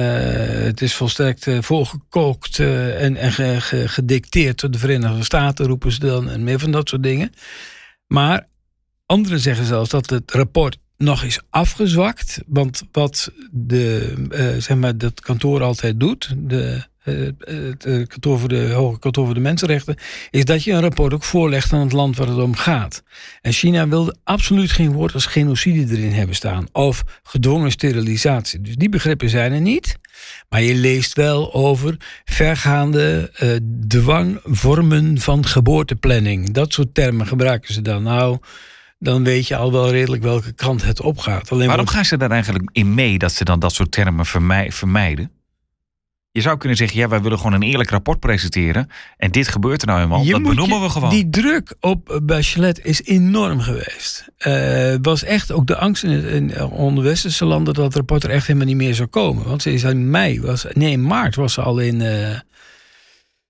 het 0.64 0.82
is 0.82 0.94
volstrekt 0.94 1.46
uh, 1.46 1.62
voorgekookt 1.62 2.58
uh, 2.58 3.02
en, 3.02 3.16
en 3.16 3.32
ge, 3.32 3.56
ge, 3.61 3.88
gedicteerd 3.88 4.61
door 4.61 4.70
de 4.70 4.78
Verenigde 4.78 5.25
Staten, 5.25 5.66
roepen 5.66 5.92
ze 5.92 5.99
dan, 5.99 6.30
en 6.30 6.44
meer 6.44 6.58
van 6.58 6.70
dat 6.70 6.88
soort 6.88 7.02
dingen. 7.02 7.32
Maar 8.06 8.49
anderen 9.06 9.40
zeggen 9.40 9.66
zelfs 9.66 9.90
dat 9.90 10.11
het 10.11 10.32
rapport 10.32 10.78
nog 10.96 11.23
is 11.23 11.40
afgezwakt. 11.50 12.40
Want 12.46 12.82
wat 12.92 13.32
de, 13.50 14.14
zeg 14.58 14.76
maar, 14.76 14.99
dat 14.99 15.20
kantoor 15.20 15.62
altijd 15.62 16.00
doet, 16.00 16.35
de 16.38 16.73
eh, 16.73 16.82
het 17.10 17.84
eh, 17.84 18.06
kantoor 18.06 18.38
voor 18.38 18.48
de 18.48 18.70
Hoge 18.72 18.98
Kantoor 18.98 19.25
voor 19.25 19.34
de 19.34 19.40
Mensenrechten, 19.40 19.96
is 20.30 20.44
dat 20.44 20.64
je 20.64 20.72
een 20.72 20.80
rapport 20.80 21.14
ook 21.14 21.25
voorlegt 21.25 21.72
aan 21.72 21.80
het 21.80 21.92
land 21.92 22.16
waar 22.16 22.26
het 22.26 22.38
om 22.38 22.54
gaat. 22.54 23.02
En 23.40 23.52
China 23.52 23.88
wilde 23.88 24.16
absoluut 24.25 24.70
geen 24.70 24.92
woord 24.92 25.14
als 25.14 25.26
genocide 25.26 25.96
erin 25.96 26.12
hebben 26.12 26.36
staan. 26.36 26.66
Of 26.72 27.02
gedwongen 27.22 27.70
sterilisatie. 27.70 28.60
Dus 28.60 28.76
die 28.76 28.88
begrippen 28.88 29.30
zijn 29.30 29.52
er 29.52 29.60
niet. 29.60 29.98
Maar 30.48 30.62
je 30.62 30.75
leest 30.75 31.14
wel 31.14 31.54
over 31.54 31.96
vergaande 32.25 33.32
uh, 33.42 33.50
dwangvormen 33.88 35.20
van 35.20 35.46
geboorteplanning. 35.46 36.52
Dat 36.52 36.72
soort 36.72 36.94
termen 36.94 37.26
gebruiken 37.26 37.75
ze 37.75 37.82
dan. 37.82 38.02
Nou, 38.02 38.38
dan 38.98 39.25
weet 39.25 39.48
je 39.48 39.56
al 39.56 39.72
wel 39.72 39.90
redelijk 39.90 40.22
welke 40.22 40.52
kant 40.52 40.84
het 40.84 41.00
opgaat. 41.00 41.52
Alleen 41.52 41.66
Waarom 41.66 41.86
gaan 41.86 42.04
ze 42.04 42.16
daar 42.16 42.30
eigenlijk 42.30 42.68
in 42.72 42.94
mee 42.94 43.18
dat 43.18 43.32
ze 43.32 43.44
dan 43.44 43.58
dat 43.58 43.72
soort 43.72 43.92
termen 43.92 44.26
vermijden? 44.68 45.30
Je 46.36 46.42
zou 46.42 46.56
kunnen 46.56 46.76
zeggen, 46.76 46.98
ja, 46.98 47.08
wij 47.08 47.22
willen 47.22 47.38
gewoon 47.38 47.52
een 47.52 47.62
eerlijk 47.62 47.90
rapport 47.90 48.20
presenteren. 48.20 48.90
En 49.16 49.30
dit 49.30 49.48
gebeurt 49.48 49.82
er 49.82 49.86
nou 49.88 50.00
eenmaal. 50.00 50.24
dat 50.24 50.42
benoemen 50.42 50.80
we 50.80 50.88
gewoon. 50.88 51.10
Die 51.10 51.30
druk 51.30 51.74
op 51.80 52.20
Bachelet 52.22 52.84
is 52.84 53.04
enorm 53.04 53.60
geweest. 53.60 54.28
Uh, 54.46 54.94
was 55.02 55.24
echt 55.24 55.52
ook 55.52 55.66
de 55.66 55.76
angst 55.76 56.02
in, 56.04 56.24
in, 56.24 56.62
onder 56.64 57.04
westerse 57.04 57.44
landen 57.44 57.74
dat 57.74 57.84
het 57.84 57.94
rapport 57.94 58.24
er 58.24 58.30
echt 58.30 58.46
helemaal 58.46 58.68
niet 58.68 58.76
meer 58.76 58.94
zou 58.94 59.08
komen. 59.08 59.44
Want 59.44 59.62
ze 59.62 59.72
is 59.72 59.82
in 59.82 60.10
mei, 60.10 60.40
was, 60.40 60.66
nee, 60.72 60.90
in 60.90 61.02
maart 61.02 61.34
was 61.34 61.52
ze 61.52 61.62
al 61.62 61.78
in, 61.78 62.00
uh, 62.00 62.38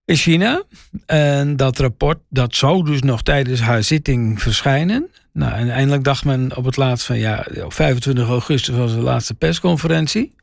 in 0.04 0.16
China. 0.16 0.62
En 1.06 1.56
dat 1.56 1.78
rapport, 1.78 2.18
dat 2.28 2.54
zou 2.54 2.84
dus 2.84 3.02
nog 3.02 3.22
tijdens 3.22 3.60
haar 3.60 3.82
zitting 3.82 4.42
verschijnen. 4.42 5.10
Nou, 5.32 5.52
en 5.52 5.70
eindelijk 5.70 6.04
dacht 6.04 6.24
men 6.24 6.56
op 6.56 6.64
het 6.64 6.76
laatst 6.76 7.06
van, 7.06 7.18
ja, 7.18 7.46
op 7.64 7.72
25 7.72 8.28
augustus 8.28 8.76
was 8.76 8.92
de 8.92 9.00
laatste 9.00 9.34
persconferentie. 9.34 10.34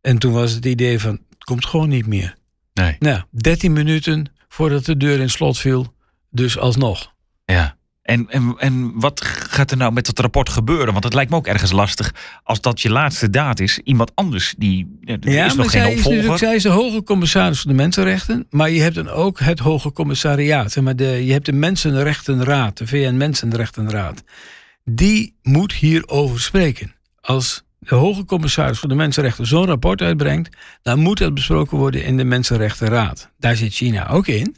En 0.00 0.18
toen 0.18 0.32
was 0.32 0.52
het 0.52 0.66
idee 0.66 1.00
van, 1.00 1.18
komt 1.44 1.66
gewoon 1.66 1.88
niet 1.88 2.06
meer. 2.06 2.34
Nee. 2.74 2.96
Nou, 2.98 3.22
13 3.30 3.72
minuten 3.72 4.32
voordat 4.48 4.84
de 4.84 4.96
deur 4.96 5.20
in 5.20 5.30
slot 5.30 5.58
viel, 5.58 5.94
dus 6.30 6.58
alsnog. 6.58 7.12
Ja. 7.44 7.76
En, 8.04 8.26
en, 8.30 8.54
en 8.58 8.92
wat 8.94 9.24
gaat 9.24 9.70
er 9.70 9.76
nou 9.76 9.92
met 9.92 10.06
dat 10.06 10.18
rapport 10.18 10.48
gebeuren? 10.48 10.92
Want 10.92 11.04
het 11.04 11.14
lijkt 11.14 11.30
me 11.30 11.36
ook 11.36 11.46
ergens 11.46 11.72
lastig 11.72 12.14
als 12.42 12.60
dat 12.60 12.80
je 12.80 12.90
laatste 12.90 13.30
daad 13.30 13.60
is. 13.60 13.78
Iemand 13.78 14.12
anders 14.14 14.54
die. 14.58 14.98
Er 15.04 15.30
ja, 15.30 15.44
is 15.44 15.54
nog 15.54 15.70
geen 15.70 15.96
opvolger. 15.96 16.32
Is 16.32 16.38
zij 16.38 16.54
is 16.54 16.62
de 16.62 16.68
hoge 16.68 17.02
commissaris 17.02 17.60
voor 17.60 17.70
de 17.70 17.76
mensenrechten. 17.76 18.46
Maar 18.50 18.70
je 18.70 18.80
hebt 18.80 18.94
dan 18.94 19.08
ook 19.08 19.38
het 19.40 19.58
hoge 19.58 19.92
commissariaat. 19.92 20.76
Maar 20.76 20.96
de, 20.96 21.24
je 21.26 21.32
hebt 21.32 21.46
de 21.46 21.52
Mensenrechtenraad, 21.52 22.78
de 22.78 22.86
VN 22.86 23.16
Mensenrechtenraad. 23.16 24.22
Die 24.84 25.34
moet 25.42 25.72
hierover 25.72 26.40
spreken. 26.40 26.94
Als 27.20 27.63
de 27.88 27.94
hoge 27.94 28.24
commissaris 28.24 28.78
voor 28.78 28.88
de 28.88 28.94
mensenrechten 28.94 29.46
zo'n 29.46 29.66
rapport 29.66 30.02
uitbrengt, 30.02 30.56
dan 30.82 30.98
moet 30.98 31.18
dat 31.18 31.34
besproken 31.34 31.78
worden 31.78 32.04
in 32.04 32.16
de 32.16 32.24
Mensenrechtenraad. 32.24 33.30
Daar 33.38 33.56
zit 33.56 33.72
China 33.72 34.08
ook 34.08 34.26
in. 34.26 34.56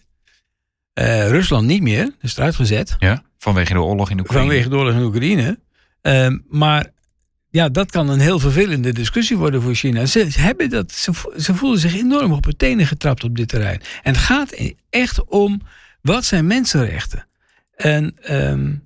Uh, 0.99 1.29
Rusland 1.29 1.67
niet 1.67 1.83
meer, 1.83 2.15
is 2.21 2.37
eruit 2.37 2.55
gezet. 2.55 2.97
Ja, 2.99 3.23
vanwege 3.39 3.73
de 3.73 3.81
oorlog 3.81 4.11
in 4.11 4.21
Oekraïne. 4.21 4.47
Vanwege 4.47 4.69
de 4.69 4.77
oorlog 4.77 4.95
in 4.95 5.03
Oekraïne. 5.03 5.59
Uh, 6.03 6.29
maar 6.49 6.87
ja, 7.51 7.69
dat 7.69 7.91
kan 7.91 8.09
een 8.09 8.21
heel 8.21 8.39
vervelende 8.39 8.93
discussie 8.93 9.37
worden 9.37 9.63
voor 9.63 9.75
China. 9.75 10.07
Ze, 10.07 10.27
hebben 10.31 10.71
dat, 10.71 10.93
ze, 10.93 11.33
ze 11.37 11.55
voelen 11.55 11.79
zich 11.79 11.97
enorm 11.97 12.33
op 12.33 12.45
hun 12.45 12.57
tenen 12.57 12.87
getrapt 12.87 13.25
op 13.25 13.37
dit 13.37 13.49
terrein. 13.49 13.81
En 14.03 14.13
het 14.13 14.23
gaat 14.23 14.75
echt 14.91 15.25
om 15.25 15.61
wat 16.03 16.25
zijn 16.25 16.47
mensenrechten. 16.47 17.27
En 17.77 18.17
um, 18.31 18.86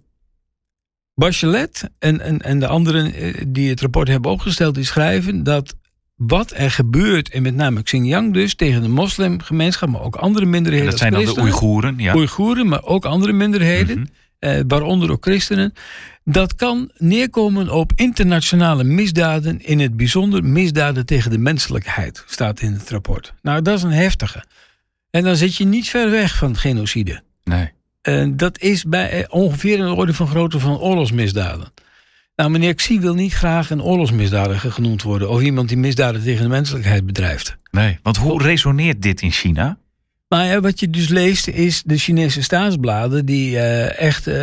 Bachelet 1.21 1.91
en, 1.99 2.21
en, 2.21 2.39
en 2.39 2.59
de 2.59 2.67
anderen 2.67 3.15
eh, 3.15 3.35
die 3.49 3.71
het 3.71 3.81
rapport 3.81 4.09
hebben 4.09 4.31
opgesteld, 4.31 4.75
die 4.75 4.85
schrijven 4.85 5.43
dat 5.43 5.77
wat 6.17 6.53
er 6.57 6.71
gebeurt, 6.71 7.31
en 7.31 7.43
met 7.43 7.55
name 7.55 7.83
Xinjiang 7.83 8.33
dus, 8.33 8.55
tegen 8.55 8.83
de 8.83 8.89
moslimgemeenschap, 8.89 9.89
maar 9.89 10.03
ook 10.03 10.17
andere 10.17 10.47
minderheden. 10.47 10.91
dat 10.91 10.99
zijn 10.99 11.13
dan 11.13 11.25
de 11.25 11.41
Oeigoeren, 11.41 11.99
ja. 11.99 12.15
Oeigoeren, 12.15 12.69
maar 12.69 12.83
ook 12.83 13.05
andere 13.05 13.33
minderheden, 13.33 13.99
mm 13.99 14.07
eh, 14.41 14.61
waaronder 14.69 15.11
ook 15.11 15.25
christenen. 15.25 15.73
Dat 16.25 16.55
kan 16.55 16.91
neerkomen 16.97 17.69
op 17.69 17.93
internationale 17.95 18.85
misdaden, 18.85 19.61
in 19.61 19.81
het 19.81 19.97
bijzonder 19.97 20.45
misdaden 20.45 21.07
tegen 21.07 21.31
de 21.31 21.39
menselijkheid, 21.39 22.25
staat 22.27 22.61
in 22.61 22.73
het 22.73 22.91
rapport. 22.91 23.35
Nou, 23.43 23.63
dat 23.63 23.77
is 23.77 23.83
een 23.83 23.91
heftige. 23.91 24.45
En 25.11 25.25
dan 25.25 25.37
zit 25.37 25.57
je 25.57 25.65
niet 25.65 25.89
ver 25.89 26.11
weg 26.11 26.37
van 26.37 26.57
genocide. 26.57 27.23
Nee. 27.45 27.73
Uh, 28.09 28.27
dat 28.31 28.59
is 28.59 28.85
bij, 28.85 29.19
uh, 29.19 29.25
ongeveer 29.29 29.79
in 29.79 29.85
de 29.85 29.95
orde 29.95 30.15
van 30.15 30.27
grootte 30.27 30.59
van 30.59 30.79
oorlogsmisdaden. 30.79 31.73
Nou, 32.37 32.51
meneer 32.51 32.75
Xi 32.75 33.01
wil 33.01 33.15
niet 33.15 33.33
graag 33.33 33.71
een 33.71 33.83
oorlogsmisdadiger 33.83 34.73
genoemd 34.73 35.03
worden. 35.03 35.31
Of 35.31 35.41
iemand 35.41 35.69
die 35.69 35.79
misdaden 35.79 36.23
tegen 36.23 36.43
de 36.43 36.49
menselijkheid 36.49 37.07
bedrijft. 37.07 37.57
Nee, 37.71 37.99
want 38.03 38.17
hoe 38.17 38.43
resoneert 38.43 39.03
dit 39.03 39.23
in 39.23 39.31
China? 39.31 39.79
Maar 40.35 40.47
ja, 40.47 40.61
wat 40.61 40.81
je 40.81 40.91
dus 40.91 41.09
leest 41.09 41.49
is 41.49 41.83
de 41.83 41.99
Chinese 41.99 42.43
staatsbladen 42.43 43.27
die 43.27 43.51
uh, 43.51 44.01
echt 44.01 44.29
uh, 44.29 44.35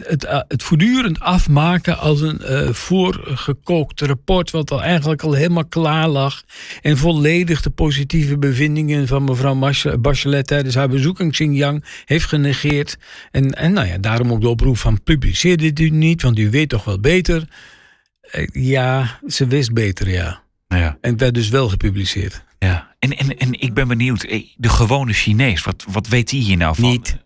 het, 0.00 0.24
uh, 0.24 0.40
het 0.48 0.62
voortdurend 0.62 1.20
afmaken 1.20 1.98
als 1.98 2.20
een 2.20 2.74
voorgekookt 2.74 4.00
rapport, 4.00 4.50
wat 4.50 4.70
al 4.70 4.82
eigenlijk 4.82 5.22
al 5.22 5.32
helemaal 5.32 5.66
klaar 5.66 6.08
lag. 6.08 6.42
En 6.82 6.96
volledig 6.96 7.62
de 7.62 7.70
positieve 7.70 8.38
bevindingen 8.38 9.06
van 9.06 9.24
mevrouw 9.24 9.72
Bachelet 9.98 10.46
tijdens 10.46 10.74
haar 10.74 10.88
bezoek 10.88 11.20
in 11.20 11.30
Xinjiang 11.30 11.84
heeft 12.04 12.26
genegeerd. 12.26 12.96
En, 13.30 13.50
en 13.50 13.72
nou 13.72 13.86
ja, 13.86 13.98
daarom 13.98 14.32
ook 14.32 14.40
de 14.40 14.48
oproep 14.48 14.78
van 14.78 15.02
publiceer 15.02 15.56
dit 15.56 15.80
u 15.80 15.88
niet, 15.88 16.22
want 16.22 16.38
u 16.38 16.50
weet 16.50 16.68
toch 16.68 16.84
wel 16.84 17.00
beter. 17.00 17.48
ja, 18.52 19.20
ze 19.26 19.46
wist 19.46 19.72
beter, 19.72 20.10
ja. 20.10 20.42
ja. 20.68 20.98
En 21.00 21.10
het 21.10 21.20
werd 21.20 21.34
dus 21.34 21.48
wel 21.48 21.68
gepubliceerd. 21.68 22.44
Ja, 22.64 22.94
en, 22.98 23.16
en, 23.16 23.38
en 23.38 23.60
ik 23.60 23.74
ben 23.74 23.88
benieuwd, 23.88 24.22
eh, 24.22 24.44
de 24.56 24.68
gewone 24.68 25.12
Chinees, 25.12 25.62
wat, 25.62 25.84
wat 25.88 26.08
weet 26.08 26.28
die 26.28 26.42
hier 26.42 26.56
nou 26.56 26.74
van? 26.74 26.90
Niet. 26.90 27.16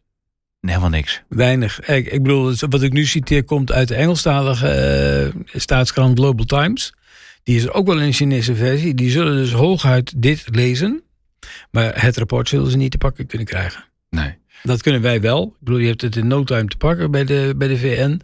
helemaal 0.61 0.89
niks. 0.89 1.23
Weinig. 1.29 1.81
Ik, 1.81 2.07
ik 2.07 2.23
bedoel, 2.23 2.55
wat 2.69 2.83
ik 2.83 2.93
nu 2.93 3.05
citeer 3.05 3.45
komt 3.45 3.73
uit 3.73 3.89
de 3.89 3.95
Engelstalige 3.95 5.33
uh, 5.35 5.43
staatskrant 5.61 6.19
Global 6.19 6.45
Times. 6.45 6.93
Die 7.43 7.57
is 7.57 7.71
ook 7.71 7.87
wel 7.87 7.99
in 7.99 8.07
een 8.07 8.13
Chinese 8.13 8.55
versie. 8.55 8.95
Die 8.95 9.11
zullen 9.11 9.37
dus 9.37 9.53
hooguit 9.53 10.23
dit 10.23 10.45
lezen. 10.51 11.03
Maar 11.71 12.03
het 12.03 12.17
rapport 12.17 12.49
zullen 12.49 12.71
ze 12.71 12.77
niet 12.77 12.91
te 12.91 12.99
pakken 12.99 13.27
kunnen 13.27 13.47
krijgen. 13.47 13.85
Nee. 14.11 14.37
Dat 14.63 14.83
kunnen 14.83 15.01
wij 15.03 15.21
wel. 15.21 15.45
Ik 15.45 15.65
bedoel, 15.65 15.81
je 15.81 15.89
hebt 15.89 16.01
het 16.01 16.17
in 16.17 16.27
no 16.27 16.45
time 16.45 16.67
te 16.67 16.77
pakken 16.77 17.11
bij 17.11 17.25
de, 17.25 17.55
bij 17.57 17.69
de 17.69 17.79
VN. 17.79 18.21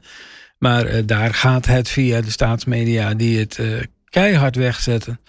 Maar 0.58 0.94
uh, 0.94 1.02
daar 1.06 1.34
gaat 1.34 1.66
het 1.66 1.88
via 1.88 2.20
de 2.20 2.30
staatsmedia 2.30 3.14
die 3.14 3.38
het 3.38 3.58
uh, 3.58 3.80
keihard 4.08 4.56
wegzetten. 4.56 5.20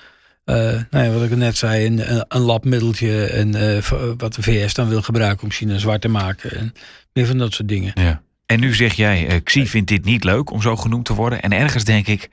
Uh, 0.45 0.55
nou 0.89 1.05
ja, 1.05 1.09
wat 1.09 1.23
ik 1.23 1.35
net 1.35 1.57
zei, 1.57 1.85
een, 1.85 2.25
een 2.27 2.41
labmiddeltje 2.41 3.25
en 3.25 3.55
uh, 3.55 3.77
wat 4.17 4.33
de 4.33 4.41
VS 4.41 4.73
dan 4.73 4.89
wil 4.89 5.01
gebruiken 5.01 5.43
om 5.43 5.51
China 5.51 5.77
zwart 5.77 6.01
te 6.01 6.07
maken. 6.07 6.51
En 6.51 6.73
meer 7.13 7.25
van 7.25 7.37
dat 7.37 7.53
soort 7.53 7.67
dingen. 7.67 7.91
Ja. 7.93 8.21
En 8.45 8.59
nu 8.59 8.73
zeg 8.73 8.93
jij, 8.93 9.31
uh, 9.31 9.43
Xi 9.43 9.67
vindt 9.67 9.89
dit 9.89 10.05
niet 10.05 10.23
leuk 10.23 10.51
om 10.51 10.61
zo 10.61 10.75
genoemd 10.75 11.05
te 11.05 11.13
worden. 11.13 11.41
En 11.41 11.51
ergens 11.51 11.83
denk 11.83 12.07
ik, 12.07 12.29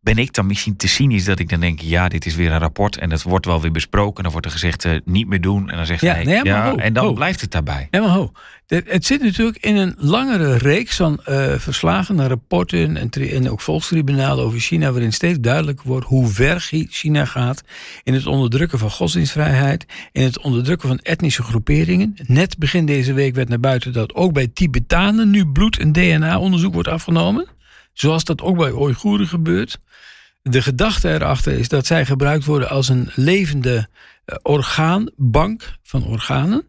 ben 0.00 0.18
ik 0.18 0.34
dan 0.34 0.46
misschien 0.46 0.76
te 0.76 0.88
cynisch 0.88 1.24
dat 1.24 1.38
ik 1.38 1.48
dan 1.48 1.60
denk, 1.60 1.80
ja, 1.80 2.08
dit 2.08 2.26
is 2.26 2.34
weer 2.34 2.52
een 2.52 2.58
rapport 2.58 2.96
en 2.98 3.10
het 3.10 3.22
wordt 3.22 3.46
wel 3.46 3.60
weer 3.60 3.70
besproken. 3.72 4.22
Dan 4.22 4.32
wordt 4.32 4.46
er 4.46 4.52
gezegd, 4.52 4.84
uh, 4.84 4.98
niet 5.04 5.28
meer 5.28 5.40
doen. 5.40 5.70
En 5.70 5.76
dan 5.76 5.86
zegt 5.86 6.00
Ja, 6.00 6.14
hij, 6.14 6.24
nee, 6.24 6.44
ja, 6.44 6.70
ho, 6.70 6.76
en 6.76 6.92
dan 6.92 7.04
ho. 7.04 7.12
blijft 7.12 7.40
het 7.40 7.50
daarbij. 7.50 7.88
Ja, 7.90 8.00
maar 8.00 8.08
ho. 8.10 8.32
Het, 8.66 8.84
het 8.90 9.06
zit 9.06 9.22
natuurlijk 9.22 9.56
in 9.58 9.76
een 9.76 9.94
langere 9.98 10.56
reeks 10.56 10.96
van 10.96 11.20
eh, 11.24 11.52
verslagen 11.58 12.20
en 12.20 12.28
rapporten 12.28 12.96
en, 12.96 13.10
en 13.10 13.50
ook 13.50 13.60
volkstribunalen 13.60 14.44
over 14.44 14.58
China, 14.60 14.90
waarin 14.92 15.12
steeds 15.12 15.38
duidelijk 15.40 15.82
wordt 15.82 16.06
hoe 16.06 16.26
ver 16.28 16.60
Chi- 16.60 16.86
China 16.90 17.24
gaat 17.24 17.62
in 18.02 18.14
het 18.14 18.26
onderdrukken 18.26 18.78
van 18.78 18.90
godsdienstvrijheid, 18.90 19.86
in 20.12 20.22
het 20.22 20.38
onderdrukken 20.40 20.88
van 20.88 20.98
etnische 20.98 21.42
groeperingen. 21.42 22.14
Net 22.26 22.58
begin 22.58 22.86
deze 22.86 23.12
week 23.12 23.34
werd 23.34 23.48
naar 23.48 23.60
buiten 23.60 23.92
dat 23.92 24.14
ook 24.14 24.32
bij 24.32 24.48
Tibetanen 24.48 25.30
nu 25.30 25.46
bloed- 25.46 25.78
en 25.78 25.92
DNA-onderzoek 25.92 26.72
wordt 26.74 26.88
afgenomen, 26.88 27.46
zoals 27.92 28.24
dat 28.24 28.42
ook 28.42 28.56
bij 28.56 28.72
Oeigoeren 28.72 29.26
gebeurt. 29.26 29.78
De 30.42 30.62
gedachte 30.62 31.12
erachter 31.12 31.52
is 31.52 31.68
dat 31.68 31.86
zij 31.86 32.06
gebruikt 32.06 32.44
worden 32.44 32.68
als 32.68 32.88
een 32.88 33.10
levende 33.14 33.88
eh, 34.24 34.36
orgaanbank 34.42 35.72
van 35.82 36.06
organen. 36.06 36.66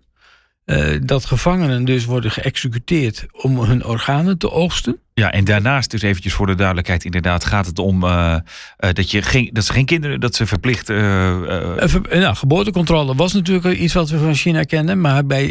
Eh, 0.66 0.96
dat 1.02 1.26
gevangenen 1.26 1.86
dus 1.86 2.06
worden 2.06 2.32
geëxecuteerd 2.32 3.26
om 3.32 3.60
hun 3.60 3.86
organen 3.86 4.38
te 4.38 4.52
oogsten. 4.52 4.98
Ja, 5.14 5.32
en 5.32 5.44
daarnaast 5.44 5.92
dus 5.92 6.02
eventjes 6.02 6.34
voor 6.34 6.48
de 6.48 6.56
duidelijkheid, 6.56 7.06
inderdaad 7.06 7.46
gaat 7.46 7.66
het 7.66 7.80
om 7.80 8.04
eh, 8.04 8.36
dat, 8.78 9.12
je 9.12 9.22
geen, 9.22 9.50
dat 9.54 9.66
ze 9.66 9.74
geen 9.74 9.86
kinderen, 9.86 10.20
dat 10.20 10.36
ze 10.36 10.46
verplicht... 10.46 10.86
ver- 10.86 12.20
nou, 12.20 12.36
geboortecontrole 12.36 13.16
was 13.16 13.34
natuurlijk 13.34 13.80
iets 13.80 13.94
wat 13.94 14.10
we 14.10 14.18
van 14.18 14.36
China 14.36 14.64
kennen. 14.64 15.02
Maar 15.02 15.26
bij, 15.26 15.46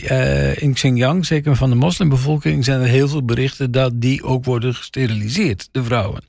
in 0.59 0.73
Xinjiang, 0.73 1.27
zeker 1.27 1.57
van 1.57 1.71
de 1.71 1.77
moslimbevolking, 1.77 2.65
zijn 2.65 2.81
er 2.81 2.87
heel 2.87 3.09
veel 3.09 3.25
berichten 3.25 3.71
dat 3.71 4.01
die 4.01 4.23
ook 4.25 4.45
worden 4.45 4.75
gesteriliseerd, 4.75 5.69
de 5.73 5.85
vrouwen. 5.85 6.28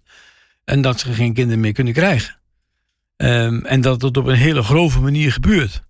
En 0.70 0.82
dat 0.82 1.00
ze 1.00 1.14
geen 1.14 1.34
kinderen 1.34 1.60
meer 1.60 1.74
kunnen 1.74 1.94
krijgen. 1.94 2.36
Ehm, 3.16 3.66
en 3.66 3.82
dat 3.82 4.02
het 4.02 4.18
op 4.18 4.26
een 4.26 4.36
hele 4.36 4.64
grove 4.64 5.00
manier 5.00 5.32
gebeurt. 5.32 5.82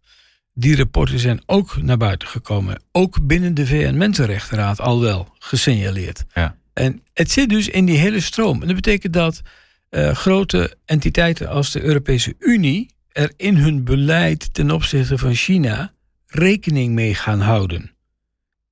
Die 0.53 0.75
rapporten 0.75 1.19
zijn 1.19 1.41
ook 1.45 1.81
naar 1.81 1.97
buiten 1.97 2.27
gekomen. 2.27 2.81
Ook 2.91 3.27
binnen 3.27 3.53
de 3.53 3.67
VN-Mensenrechtenraad 3.67 4.81
al 4.81 5.01
wel 5.01 5.35
gesignaleerd. 5.39 6.25
Ja. 6.33 6.55
En 6.73 7.03
het 7.13 7.31
zit 7.31 7.49
dus 7.49 7.67
in 7.67 7.85
die 7.85 7.97
hele 7.97 8.19
stroom. 8.19 8.61
En 8.61 8.67
dat 8.67 8.75
betekent 8.75 9.13
dat 9.13 9.41
eh, 9.89 10.11
grote 10.11 10.77
entiteiten 10.85 11.49
als 11.49 11.71
de 11.71 11.81
Europese 11.81 12.35
Unie 12.39 12.89
er 13.11 13.33
in 13.35 13.57
hun 13.57 13.83
beleid 13.83 14.53
ten 14.53 14.71
opzichte 14.71 15.17
van 15.17 15.33
China 15.33 15.93
rekening 16.27 16.93
mee 16.93 17.15
gaan 17.15 17.41
houden. 17.41 17.91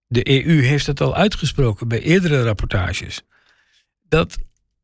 De 0.08 0.46
EU 0.48 0.62
heeft 0.62 0.86
het 0.86 1.02
al 1.02 1.16
uitgesproken 1.16 1.88
bij 1.88 2.02
eerdere 2.02 2.44
rapportages. 2.44 3.22
Dat 4.10 4.38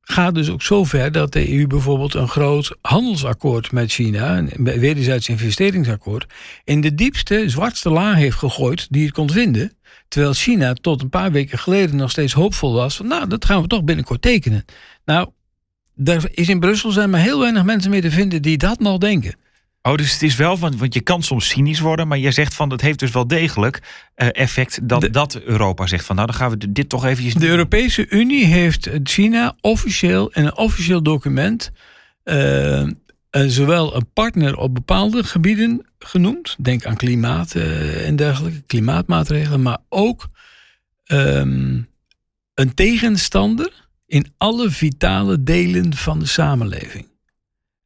gaat 0.03 0.35
dus 0.35 0.49
ook 0.49 0.61
zo 0.61 0.83
ver 0.83 1.11
dat 1.11 1.31
de 1.31 1.53
EU 1.53 1.67
bijvoorbeeld 1.67 2.13
een 2.13 2.27
groot 2.27 2.75
handelsakkoord 2.81 3.71
met 3.71 3.91
China, 3.91 4.37
een 4.37 4.63
wederzijds 4.63 5.29
investeringsakkoord, 5.29 6.25
in 6.63 6.81
de 6.81 6.95
diepste, 6.95 7.43
zwartste 7.49 7.89
laag 7.89 8.15
heeft 8.15 8.37
gegooid 8.37 8.87
die 8.89 9.05
het 9.05 9.13
kon 9.13 9.29
vinden. 9.29 9.71
Terwijl 10.07 10.33
China 10.33 10.73
tot 10.73 11.01
een 11.01 11.09
paar 11.09 11.31
weken 11.31 11.57
geleden 11.57 11.95
nog 11.95 12.11
steeds 12.11 12.33
hoopvol 12.33 12.73
was 12.73 12.95
van, 12.95 13.07
nou, 13.07 13.27
dat 13.27 13.45
gaan 13.45 13.61
we 13.61 13.67
toch 13.67 13.83
binnenkort 13.83 14.21
tekenen. 14.21 14.65
Nou, 15.05 15.29
daar 15.95 16.23
is 16.31 16.49
in 16.49 16.59
Brussel 16.59 16.91
zijn 16.91 17.09
maar 17.09 17.21
heel 17.21 17.39
weinig 17.39 17.63
mensen 17.63 17.91
mee 17.91 18.01
te 18.01 18.11
vinden 18.11 18.41
die 18.41 18.57
dat 18.57 18.79
nog 18.79 18.97
denken. 18.97 19.35
Oh, 19.85 19.95
dus 19.95 20.11
het 20.11 20.21
is 20.21 20.35
wel, 20.35 20.57
van, 20.57 20.77
want 20.77 20.93
je 20.93 21.01
kan 21.01 21.23
soms 21.23 21.47
cynisch 21.47 21.79
worden, 21.79 22.07
maar 22.07 22.17
jij 22.17 22.31
zegt 22.31 22.53
van, 22.53 22.71
het 22.71 22.81
heeft 22.81 22.99
dus 22.99 23.11
wel 23.11 23.27
degelijk 23.27 23.81
eh, 24.15 24.27
effect 24.31 24.87
dat, 24.87 25.01
De- 25.01 25.09
dat 25.09 25.41
Europa 25.41 25.87
zegt 25.87 26.05
van, 26.05 26.15
nou 26.15 26.27
dan 26.27 26.37
gaan 26.37 26.49
we 26.49 26.71
dit 26.71 26.89
toch 26.89 27.05
eventjes... 27.05 27.33
De 27.33 27.47
Europese 27.47 28.09
Unie 28.09 28.45
heeft 28.45 28.89
China 29.03 29.55
officieel 29.61 30.29
in 30.29 30.45
een 30.45 30.57
officieel 30.57 31.03
document 31.03 31.71
eh, 32.23 32.83
zowel 33.29 33.95
een 33.95 34.09
partner 34.13 34.57
op 34.57 34.73
bepaalde 34.73 35.23
gebieden 35.23 35.85
genoemd, 35.99 36.55
denk 36.59 36.85
aan 36.85 36.95
klimaat 36.95 37.55
en 37.55 38.15
dergelijke, 38.15 38.61
klimaatmaatregelen, 38.61 39.61
maar 39.61 39.79
ook 39.89 40.29
ehm, 41.03 41.81
een 42.53 42.73
tegenstander 42.73 43.87
in 44.05 44.33
alle 44.37 44.69
vitale 44.69 45.43
delen 45.43 45.93
van 45.95 46.19
de 46.19 46.25
samenleving. 46.25 47.11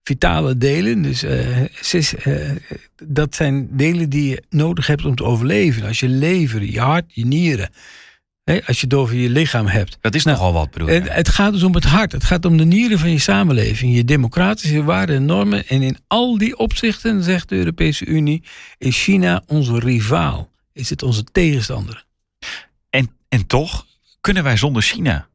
Vitale 0.07 0.57
delen, 0.57 1.01
dus 1.01 1.23
eh, 1.23 1.61
eh, 1.61 2.55
dat 3.03 3.35
zijn 3.35 3.67
delen 3.71 4.09
die 4.09 4.29
je 4.29 4.43
nodig 4.49 4.87
hebt 4.87 5.05
om 5.05 5.15
te 5.15 5.23
overleven. 5.23 5.87
Als 5.87 5.99
je 5.99 6.07
lever, 6.07 6.63
je 6.63 6.79
hart, 6.79 7.05
je 7.07 7.25
nieren. 7.25 7.69
Hè, 8.43 8.65
als 8.65 8.79
je 8.79 8.85
het 8.85 8.93
over 8.93 9.15
je 9.15 9.29
lichaam 9.29 9.65
hebt. 9.65 9.97
Dat 10.01 10.15
is 10.15 10.23
Nou, 10.23 10.37
nogal 10.37 10.53
wat, 10.53 10.71
bedoel 10.71 10.87
je? 10.87 10.93
Het, 10.93 11.13
het 11.13 11.29
gaat 11.29 11.53
dus 11.53 11.63
om 11.63 11.73
het 11.73 11.83
hart. 11.83 12.11
Het 12.11 12.23
gaat 12.23 12.45
om 12.45 12.57
de 12.57 12.65
nieren 12.65 12.99
van 12.99 13.11
je 13.11 13.19
samenleving. 13.19 13.95
Je 13.95 14.03
democratische 14.03 14.83
waarden 14.83 15.15
en 15.15 15.25
normen. 15.25 15.67
En 15.67 15.81
in 15.81 15.97
al 16.07 16.37
die 16.37 16.57
opzichten, 16.57 17.23
zegt 17.23 17.49
de 17.49 17.55
Europese 17.55 18.05
Unie, 18.05 18.43
is 18.77 19.03
China 19.03 19.43
onze 19.47 19.79
rivaal. 19.79 20.49
Is 20.73 20.89
het 20.89 21.03
onze 21.03 21.23
tegenstander. 21.23 22.05
En, 22.89 23.09
en 23.29 23.47
toch 23.47 23.85
kunnen 24.21 24.43
wij 24.43 24.57
zonder 24.57 24.81
China. 24.81 25.27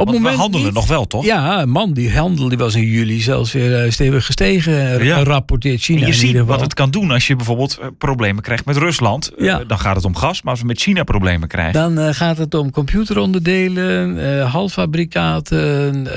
Op 0.00 0.06
Want 0.06 0.18
het 0.18 0.26
we 0.26 0.32
moment 0.32 0.40
handelen 0.52 0.66
niet. 0.66 0.88
nog 0.88 0.96
wel, 0.96 1.06
toch? 1.06 1.24
Ja, 1.24 1.64
man, 1.66 1.92
die 1.92 2.12
handel 2.16 2.48
die 2.48 2.58
was 2.58 2.74
in 2.74 2.84
juli 2.84 3.20
zelfs 3.20 3.52
weer 3.52 3.84
eh, 3.84 3.90
stevig 3.90 4.26
gestegen, 4.26 4.98
eh, 5.00 5.04
Ja. 5.06 5.22
rapporteert 5.22 5.80
China 5.80 6.00
En 6.00 6.06
je 6.06 6.12
ziet 6.12 6.38
wat 6.40 6.60
het 6.60 6.74
kan 6.74 6.90
doen 6.90 7.10
als 7.10 7.26
je 7.26 7.36
bijvoorbeeld 7.36 7.78
eh, 7.80 7.86
problemen 7.98 8.42
krijgt 8.42 8.64
met 8.64 8.76
Rusland. 8.76 9.30
Ja. 9.38 9.64
dan 9.66 9.78
gaat 9.78 9.96
het 9.96 10.04
om 10.04 10.16
gas, 10.16 10.42
maar 10.42 10.52
als 10.52 10.60
we 10.60 10.66
met 10.66 10.80
China 10.80 11.02
problemen 11.04 11.48
krijgen. 11.48 11.94
Dan 11.94 12.14
gaat 12.14 12.38
het 12.38 12.54
om 12.54 12.70
computeronderdelen, 12.70 14.18
eh, 14.38 14.52
halffabrikaten, 14.52 16.08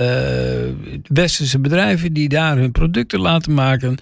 westerse 1.08 1.60
bedrijven 1.60 2.14
die 2.14 2.30
daar 2.30 2.58
hun 2.58 2.72
producten 2.72 3.20
laten 3.20 3.54
maken. 3.54 3.98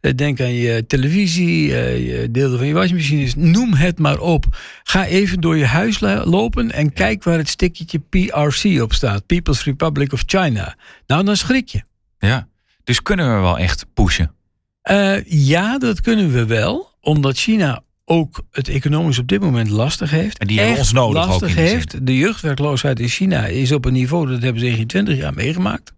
Eh, 0.00 0.14
denk 0.14 0.40
aan 0.40 0.52
je 0.52 0.86
televisie, 0.86 1.74
eh, 1.74 2.06
je 2.06 2.30
delen 2.30 2.58
van 2.58 2.66
je 2.66 2.74
wasmachines, 2.74 3.34
noem 3.34 3.74
het 3.74 3.98
maar 3.98 4.18
op. 4.18 4.44
Ga 4.82 5.06
even 5.06 5.40
door 5.40 5.56
je 5.56 5.66
huis 5.66 6.00
lopen 6.24 6.70
en 6.70 6.92
kijk 6.92 7.24
waar 7.24 7.38
het 7.38 7.48
stickertje 7.48 7.98
PRC 7.98 8.82
op 8.82 8.92
staat. 8.92 9.26
People's 9.26 9.64
Republic 9.64 10.12
of 10.12 10.22
China. 10.26 10.76
Nou, 11.06 11.24
dan 11.24 11.36
schrik 11.36 11.68
je. 11.68 11.82
Ja. 12.18 12.48
Dus 12.84 13.02
kunnen 13.02 13.34
we 13.34 13.40
wel 13.40 13.58
echt 13.58 13.86
pushen. 13.94 14.34
Eh, 14.82 15.24
ja, 15.24 15.78
dat 15.78 16.00
kunnen 16.00 16.32
we 16.32 16.46
wel, 16.46 16.90
omdat 17.00 17.36
China 17.36 17.82
ook 18.04 18.42
het 18.50 18.68
economisch 18.68 19.18
op 19.18 19.28
dit 19.28 19.40
moment 19.40 19.70
lastig 19.70 20.10
heeft. 20.10 20.38
En 20.38 20.46
die 20.46 20.58
hebben 20.58 20.78
ons 20.78 20.92
nodig 20.92 21.22
ook 21.22 21.28
lastig 21.28 21.54
die 21.54 21.64
heeft. 21.64 22.06
De 22.06 22.16
jeugdwerkloosheid 22.16 23.00
in 23.00 23.08
China 23.08 23.46
is 23.46 23.72
op 23.72 23.84
een 23.84 23.92
niveau 23.92 24.28
dat 24.28 24.42
hebben 24.42 24.60
ze 24.60 24.68
in 24.68 24.86
20 24.86 25.16
jaar 25.16 25.34
meegemaakt. 25.34 25.92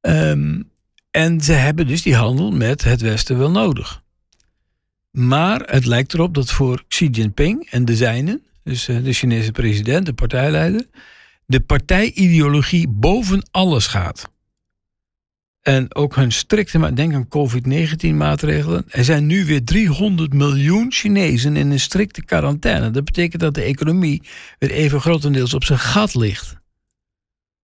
Ehm, 0.00 0.60
en 1.12 1.40
ze 1.40 1.52
hebben 1.52 1.86
dus 1.86 2.02
die 2.02 2.14
handel 2.14 2.50
met 2.50 2.84
het 2.84 3.00
Westen 3.00 3.38
wel 3.38 3.50
nodig. 3.50 4.02
Maar 5.10 5.60
het 5.60 5.84
lijkt 5.84 6.14
erop 6.14 6.34
dat 6.34 6.50
voor 6.50 6.84
Xi 6.88 7.08
Jinping 7.08 7.70
en 7.70 7.84
de 7.84 7.96
zijnen, 7.96 8.42
dus 8.64 8.88
eh, 8.88 9.04
de 9.04 9.12
Chinese 9.12 9.52
president, 9.52 10.06
de 10.06 10.12
partijleider, 10.12 10.86
de 11.46 11.60
partijideologie 11.60 12.88
boven 12.88 13.48
alles 13.50 13.86
gaat. 13.86 14.30
En 15.62 15.94
ook 15.94 16.16
hun 16.16 16.32
strikte, 16.32 16.92
denk 16.94 17.14
aan 17.14 17.28
COVID-19 17.28 18.14
maatregelen. 18.14 18.84
Er 18.88 19.04
zijn 19.04 19.26
nu 19.26 19.44
weer 19.44 19.64
300 19.64 20.32
miljoen 20.32 20.92
Chinezen 20.92 21.56
in 21.56 21.70
een 21.70 21.80
strikte 21.80 22.24
quarantaine. 22.24 22.90
Dat 22.90 23.04
betekent 23.04 23.42
dat 23.42 23.54
de 23.54 23.62
economie 23.62 24.22
weer 24.58 24.70
even 24.70 25.00
grotendeels 25.00 25.54
op 25.54 25.64
zijn 25.64 25.78
gat 25.78 26.14
ligt. 26.14 26.56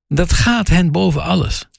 Dat 0.07 0.33
gaat 0.33 0.67
hen 0.67 0.91
boven 0.91 1.23
alles. 1.23 1.69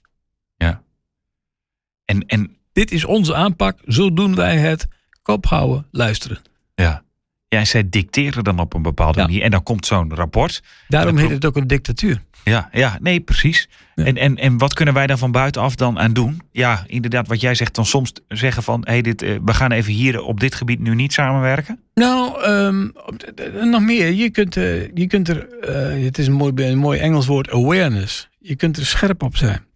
En, 2.08 2.26
en 2.26 2.56
Dit 2.72 2.92
is 2.92 3.04
onze 3.04 3.34
aanpak, 3.34 3.78
zo 3.86 4.12
doen 4.12 4.34
wij 4.34 4.56
het. 4.56 4.88
Kop 5.22 5.46
houden, 5.46 5.86
luisteren. 5.90 6.38
ja. 6.74 7.02
ja, 7.48 7.58
en 7.58 7.66
zij 7.66 7.88
dicteren 7.88 8.44
dan 8.44 8.58
op 8.58 8.74
een 8.74 8.82
bepaalde 8.82 9.18
Ja. 9.18 9.24
manier. 9.26 9.42
En 9.42 9.50
dan 9.50 9.62
komt 9.62 9.86
zo'n 9.86 10.14
rapport. 10.14 10.62
Daarom 10.88 11.16
heet 11.16 11.30
het 11.30 11.44
ook 11.44 11.56
een 11.56 11.66
dictatuur. 11.66 12.22
Ja, 12.44 12.68
ja 12.72 12.98
nee, 13.00 13.20
precies. 13.20 13.68
Ja. 13.94 14.04
En, 14.04 14.16
en, 14.16 14.36
en 14.36 14.58
wat 14.58 14.74
kunnen 14.74 14.94
wij 14.94 15.06
daar 15.06 15.18
van 15.18 15.32
buitenaf 15.32 15.74
dan 15.74 15.98
aan 15.98 16.12
doen? 16.12 16.40
Ja, 16.52 16.84
inderdaad, 16.86 17.26
wat 17.28 17.40
jij 17.40 17.54
zegt, 17.54 17.74
dan 17.74 17.86
soms 17.86 18.12
zeggen 18.28 18.62
van... 18.62 18.82
Hey, 18.84 19.02
dit, 19.02 19.22
eh, 19.22 19.36
we 19.44 19.54
gaan 19.54 19.72
even 19.72 19.92
hier 19.92 20.20
op 20.22 20.40
dit 20.40 20.54
gebied 20.54 20.80
nu 20.80 20.94
niet 20.94 21.12
samenwerken. 21.12 21.80
Nou, 21.94 22.42
ehm, 22.42 22.88
eh, 23.34 23.62
nog 23.64 23.80
meer. 23.80 24.12
Je 24.12 24.30
kunt, 24.30 24.56
eh, 24.56 24.88
je 24.94 25.06
kunt 25.06 25.28
er, 25.28 25.48
eh, 25.48 26.04
het 26.04 26.18
is 26.18 26.26
een 26.26 26.32
mooi, 26.32 26.52
een 26.56 26.78
mooi 26.78 26.98
Engels 27.00 27.26
woord, 27.26 27.50
awareness. 27.50 28.28
Je 28.38 28.56
kunt 28.56 28.76
er 28.76 28.86
scherp 28.86 29.22
op 29.22 29.36
zijn. 29.36 29.66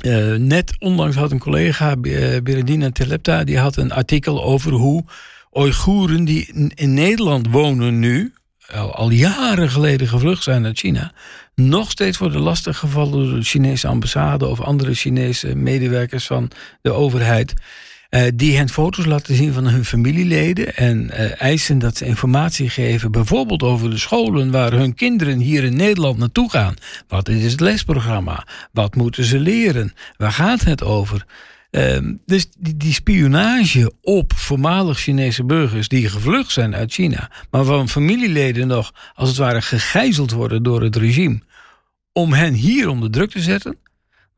Eh, 0.00 0.34
net 0.34 0.72
onlangs 0.78 1.16
had 1.16 1.30
een 1.30 1.38
collega, 1.38 1.90
eh, 1.90 2.40
Berendina 2.42 2.90
Telepta, 2.90 3.44
die 3.44 3.58
had 3.58 3.76
een 3.76 3.92
artikel 3.92 4.44
over 4.44 4.72
hoe 4.72 5.04
Oeigoeren 5.52 6.24
die 6.24 6.70
in, 6.74 6.94
Nederland 6.94 7.48
wonen 7.50 7.98
nu, 7.98 8.32
al, 8.74 8.94
al 8.94 9.10
jaren 9.10 9.70
geleden 9.70 10.08
gevlucht 10.08 10.42
zijn 10.42 10.62
naar 10.62 10.74
China, 10.74 11.12
nog 11.54 11.90
steeds 11.90 12.18
worden 12.18 12.40
lastiggevallen 12.40 13.26
door 13.28 13.38
de 13.38 13.44
Chinese 13.44 13.88
ambassade 13.88 14.46
of 14.46 14.60
andere 14.60 14.94
Chinese 14.94 15.54
medewerkers 15.56 16.26
van 16.26 16.50
de 16.82 16.92
overheid. 16.92 17.54
Uh, 18.10 18.22
die 18.34 18.56
hen 18.56 18.68
foto's 18.68 19.04
laten 19.04 19.34
zien 19.34 19.52
van 19.52 19.66
hun 19.66 19.84
familieleden 19.84 20.76
en 20.76 21.04
uh, 21.04 21.42
eisen 21.42 21.78
dat 21.78 21.96
ze 21.96 22.04
informatie 22.04 22.70
geven, 22.70 23.12
bijvoorbeeld 23.12 23.62
over 23.62 23.90
de 23.90 23.98
scholen 23.98 24.50
waar 24.50 24.72
hun 24.72 24.94
kinderen 24.94 25.38
hier 25.38 25.64
in 25.64 25.76
Nederland 25.76 26.18
naartoe 26.18 26.50
gaan. 26.50 26.74
Wat 27.08 27.28
is 27.28 27.50
het 27.50 27.60
lesprogramma? 27.60 28.46
Wat 28.72 28.94
moeten 28.94 29.24
ze 29.24 29.38
leren? 29.38 29.92
Waar 30.16 30.32
gaat 30.32 30.60
het 30.60 30.82
over? 30.82 31.26
Uh, 31.70 31.98
dus 32.26 32.46
die, 32.58 32.76
die, 32.76 32.92
spionage 32.92 33.92
op 34.02 34.32
voormalig 34.32 34.98
Chinese 34.98 35.44
burgers 35.44 35.88
die 35.88 36.08
gevlucht 36.08 36.50
zijn 36.50 36.74
uit 36.74 36.92
China, 36.92 37.30
maar 37.50 37.64
van 37.64 37.88
familieleden 37.88 38.66
nog 38.66 38.92
als 39.14 39.28
het 39.28 39.38
ware 39.38 39.62
gegijzeld 39.62 40.30
worden 40.30 40.62
door 40.62 40.82
het 40.82 40.96
regime, 40.96 41.40
om 42.12 42.32
hen 42.32 42.54
hier 42.54 42.88
onder 42.88 43.10
druk 43.10 43.30
te 43.30 43.40
zetten, 43.40 43.76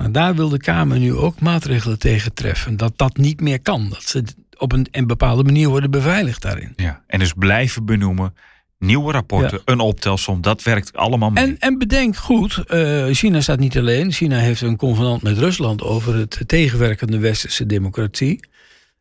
maar 0.01 0.13
daar 0.13 0.35
wil 0.35 0.49
de 0.49 0.59
Kamer 0.59 0.99
nu 0.99 1.15
ook 1.15 1.41
maatregelen 1.41 1.99
tegen 1.99 2.35
treffen. 2.35 2.77
Dat 2.77 2.93
dat 2.97 3.17
niet 3.17 3.41
meer 3.41 3.61
kan. 3.61 3.89
Dat 3.89 4.03
ze 4.03 4.25
op 4.59 4.73
een, 4.73 4.87
een 4.91 5.07
bepaalde 5.07 5.43
manier 5.43 5.69
worden 5.69 5.91
beveiligd 5.91 6.43
daarin. 6.43 6.73
Ja, 6.77 7.03
en 7.07 7.19
dus 7.19 7.33
blijven 7.33 7.85
benoemen. 7.85 8.35
Nieuwe 8.79 9.13
rapporten, 9.13 9.61
een 9.65 9.81
optelsom, 9.81 10.41
dat 10.41 10.63
werkt 10.63 10.97
allemaal 10.97 11.31
mee. 11.31 11.45
En, 11.45 11.57
en 11.59 11.79
bedenk 11.79 12.17
goed, 12.17 12.63
uh, 12.69 13.07
China 13.11 13.41
staat 13.41 13.59
niet 13.59 13.79
alleen. 13.79 14.13
China 14.13 14.39
heeft 14.39 14.61
een 14.61 14.77
convenant 14.77 15.23
met 15.23 15.39
Rusland 15.39 15.83
over 15.83 16.15
het 16.15 16.43
tegenwerkende 16.47 17.19
westerse 17.19 17.67
democratie. 17.67 18.41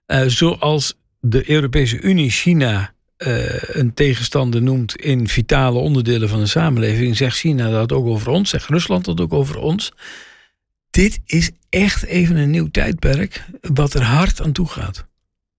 Uh, 0.07 0.21
zoals 0.25 0.97
de 1.19 1.49
Europese 1.49 2.01
Unie 2.01 2.29
China 2.29 2.93
uh, 3.17 3.62
een 3.62 3.93
tegenstander 3.93 4.62
noemt 4.62 4.95
in 4.95 5.27
vitale 5.27 5.79
onderdelen 5.79 6.29
van 6.29 6.39
de 6.39 6.45
samenleving, 6.45 7.17
zegt 7.17 7.38
China 7.38 7.69
dat 7.69 7.91
ook 7.91 8.05
over 8.05 8.29
ons, 8.29 8.49
zegt 8.49 8.69
Rusland 8.69 9.05
dat 9.05 9.21
ook 9.21 9.33
over 9.33 9.57
ons 9.57 9.91
dit 10.99 11.19
is 11.25 11.51
echt 11.69 12.03
even 12.05 12.35
een 12.35 12.49
nieuw 12.49 12.69
tijdperk 12.71 13.45
wat 13.62 13.93
er 13.93 14.03
hard 14.03 14.41
aan 14.41 14.51
toe 14.51 14.67
gaat. 14.67 15.05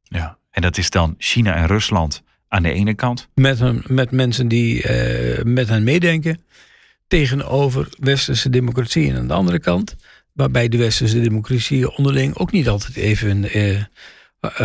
Ja, 0.03 0.39
en 0.51 0.63
dat 0.63 0.79
is 0.79 0.91
dan 0.91 1.15
China 1.19 1.55
en 1.55 1.67
Rusland 1.67 2.23
aan 2.49 2.63
de 2.63 2.73
ene 2.73 2.95
kant. 2.95 3.29
Met, 3.35 3.89
met 3.89 4.11
mensen 4.11 4.49
die 4.49 4.83
uh, 4.83 5.43
met 5.43 5.69
hen 5.69 5.85
meedenken. 5.85 6.43
Tegenover 7.07 7.89
westerse 7.99 8.51
democratieën 8.51 9.17
aan 9.17 9.29
de 9.29 9.35
andere 9.35 9.59
kant. 9.59 9.97
Waarbij 10.33 10.69
de 10.69 10.77
westerse 10.77 11.21
democratieën 11.21 11.91
onderling 11.91 12.37
ook 12.37 12.53
niet 12.53 12.69
altijd 12.69 12.97
even 12.97 13.59
uh, 13.59 13.83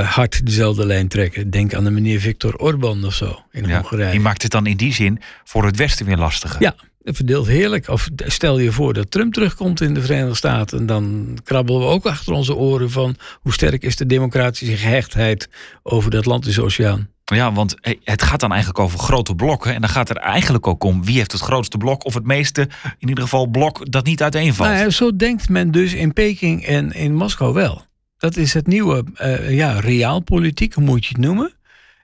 hard 0.10 0.46
dezelfde 0.46 0.86
lijn 0.86 1.08
trekken. 1.08 1.50
Denk 1.50 1.74
aan 1.74 1.84
de 1.84 1.92
meneer 1.92 2.20
Viktor 2.20 2.56
Orban 2.56 3.06
of 3.06 3.14
zo 3.14 3.44
in 3.52 3.68
ja, 3.68 3.80
Hongarije. 3.80 4.12
Die 4.12 4.20
maakt 4.20 4.42
het 4.42 4.52
dan 4.52 4.66
in 4.66 4.78
die 4.78 4.94
zin 4.94 5.22
voor 5.44 5.66
het 5.66 5.76
Westen 5.76 6.06
weer 6.06 6.18
lastiger. 6.18 6.62
Ja, 6.62 6.76
verdeelt 7.14 7.48
heerlijk. 7.48 7.88
Of 7.88 8.10
stel 8.16 8.60
je 8.60 8.72
voor 8.72 8.94
dat 8.94 9.12
Trump 9.12 9.34
terugkomt 9.34 9.82
in 9.82 9.94
de 9.94 10.02
Verenigde 10.02 10.36
Staten. 10.36 10.86
Dan 10.86 11.38
krabbelen 11.44 11.82
we 11.82 11.88
ook 11.88 12.06
achter 12.06 12.34
onze 12.34 12.56
oren 12.56 12.92
van 12.92 13.16
hoe 13.42 13.54
sterk 13.54 13.84
is 13.84 13.96
de 13.96 14.06
democratische 14.06 14.78
gehechtheid 14.78 15.50
over 15.84 16.12
de 16.12 16.18
Atlantische 16.18 16.64
Oceaan. 16.64 17.10
Ja, 17.24 17.54
want 17.54 17.76
het 18.04 18.22
gaat 18.22 18.40
dan 18.40 18.50
eigenlijk 18.50 18.80
over 18.80 19.00
grote 19.00 19.36
blokken. 19.36 19.74
En 19.74 19.82
dan 19.82 19.90
gaat 19.90 20.10
er 20.10 20.18
eigenlijk 20.18 20.68
ook 20.68 20.84
om 20.84 21.06
wie 21.06 21.18
heeft 21.18 21.32
het 21.32 21.42
grootste 21.42 21.78
blok. 21.78 22.06
Of 22.06 22.14
het 22.14 22.26
meeste, 22.26 22.62
in 23.00 23.10
ieder 23.10 23.24
geval, 23.24 23.48
blok 23.48 23.92
dat 23.92 24.06
niet 24.06 24.22
uiteenvalt. 24.22 24.70
Nou, 24.70 24.90
zo 24.90 25.16
denkt 25.16 25.50
men 25.50 25.72
dus 25.72 25.94
in 25.94 26.14
Peking 26.14 26.66
en 26.66 26.92
in 26.92 27.16
Moskou 27.16 27.54
wel. 27.54 27.86
Dat 28.18 28.36
is 28.36 28.54
het 28.54 28.68
nieuwe, 28.68 29.04
uh, 29.22 29.56
ja, 29.56 29.80
realpolitiek, 29.80 30.74
hoe 30.74 30.84
moet 30.84 31.06
je 31.06 31.10
het 31.16 31.26
noemen. 31.26 31.54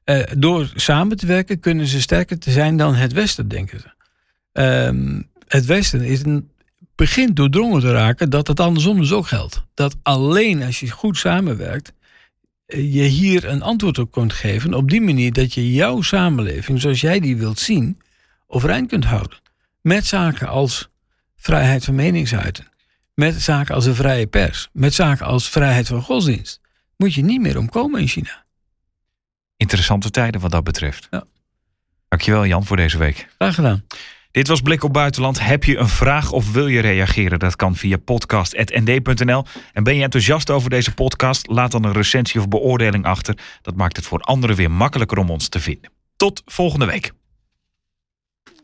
Uh, 0.06 0.20
door 0.38 0.72
samen 0.76 1.18
te 1.18 1.26
werken 1.26 1.60
kunnen 1.60 1.88
ze 1.88 2.02
sterker 2.02 2.40
te 2.40 2.52
zijn 2.52 2.78
dan 2.78 2.96
het 2.96 3.14
Westen, 3.14 3.48
denken 3.48 3.80
ze. 3.80 4.01
Um, 4.54 5.30
het 5.48 5.66
Westen 5.66 6.02
is 6.02 6.24
een, 6.24 6.52
begint 6.96 7.36
doordrongen 7.36 7.82
te 7.82 7.92
raken 7.92 8.30
dat 8.30 8.48
het 8.48 8.60
andersom 8.60 9.00
dus 9.00 9.12
ook 9.12 9.28
geldt. 9.28 9.64
Dat 9.74 9.96
alleen 10.04 10.64
als 10.64 10.80
je 10.80 10.92
goed 10.92 11.18
samenwerkt, 11.18 11.94
eh, 12.66 12.94
je 12.94 13.04
hier 13.04 13.46
een 13.46 13.62
antwoord 13.62 14.00
op 14.00 14.12
kunt 14.12 14.34
geven. 14.34 14.74
Op 14.74 14.90
die 14.90 15.02
manier 15.02 15.34
dat 15.34 15.54
je 15.54 15.74
jouw 15.74 16.02
samenleving, 16.02 16.82
zoals 16.82 17.02
jij 17.02 17.20
die 17.20 17.38
wilt 17.38 17.60
zien, 17.60 18.02
overeind 18.48 18.88
kunt 18.88 19.06
houden. 19.06 19.40
Met 19.82 20.06
zaken 20.06 20.48
als 20.48 20.90
vrijheid 21.36 21.86
van 21.86 21.96
meningsuiten. 21.96 22.68
Met 23.14 23.42
zaken 23.42 23.76
als 23.76 23.86
een 23.86 23.96
vrije 23.96 24.28
pers. 24.28 24.70
Met 24.74 24.94
zaken 24.94 25.26
als 25.26 25.50
vrijheid 25.50 25.88
van 25.88 26.02
godsdienst. 26.02 26.62
Moet 26.98 27.14
je 27.14 27.24
niet 27.24 27.42
meer 27.42 27.58
omkomen 27.58 28.02
in 28.02 28.08
China. 28.08 28.46
Interessante 29.58 30.10
tijden 30.10 30.42
wat 30.42 30.52
dat 30.52 30.64
betreft. 30.64 31.08
Ja. 31.12 31.24
Dankjewel 32.08 32.46
Jan 32.46 32.66
voor 32.66 32.78
deze 32.78 32.98
week. 32.98 33.28
Graag 33.38 33.56
gedaan. 33.56 33.84
Dit 34.32 34.48
was 34.48 34.62
Blik 34.62 34.84
op 34.84 34.94
Buitenland. 34.94 35.39
Heb 35.39 35.63
je 35.63 35.78
een 35.78 35.88
vraag 35.88 36.32
of 36.32 36.52
wil 36.52 36.67
je 36.67 36.80
reageren? 36.80 37.39
Dat 37.39 37.56
kan 37.56 37.76
via 37.76 37.98
podcast.nd.nl. 37.98 39.44
En 39.74 39.84
ben 39.84 39.96
je 39.96 40.04
enthousiast 40.04 40.50
over 40.50 40.70
deze 40.70 40.94
podcast? 40.94 41.48
Laat 41.48 41.72
dan 41.72 41.84
een 41.84 41.91
recensie 41.91 42.39
of 42.39 42.48
beoordeling 42.48 43.06
achter. 43.06 43.38
Dat 43.62 43.76
maakt 43.76 43.96
het 43.96 44.06
voor 44.06 44.20
anderen 44.20 44.56
weer 44.56 44.72
makkelijker 44.72 45.17
om 45.17 45.30
ons 45.30 45.50
te 45.50 45.60
vinden. 45.60 45.91
Tot 46.15 46.41
volgende 46.46 46.86
week. 46.86 47.12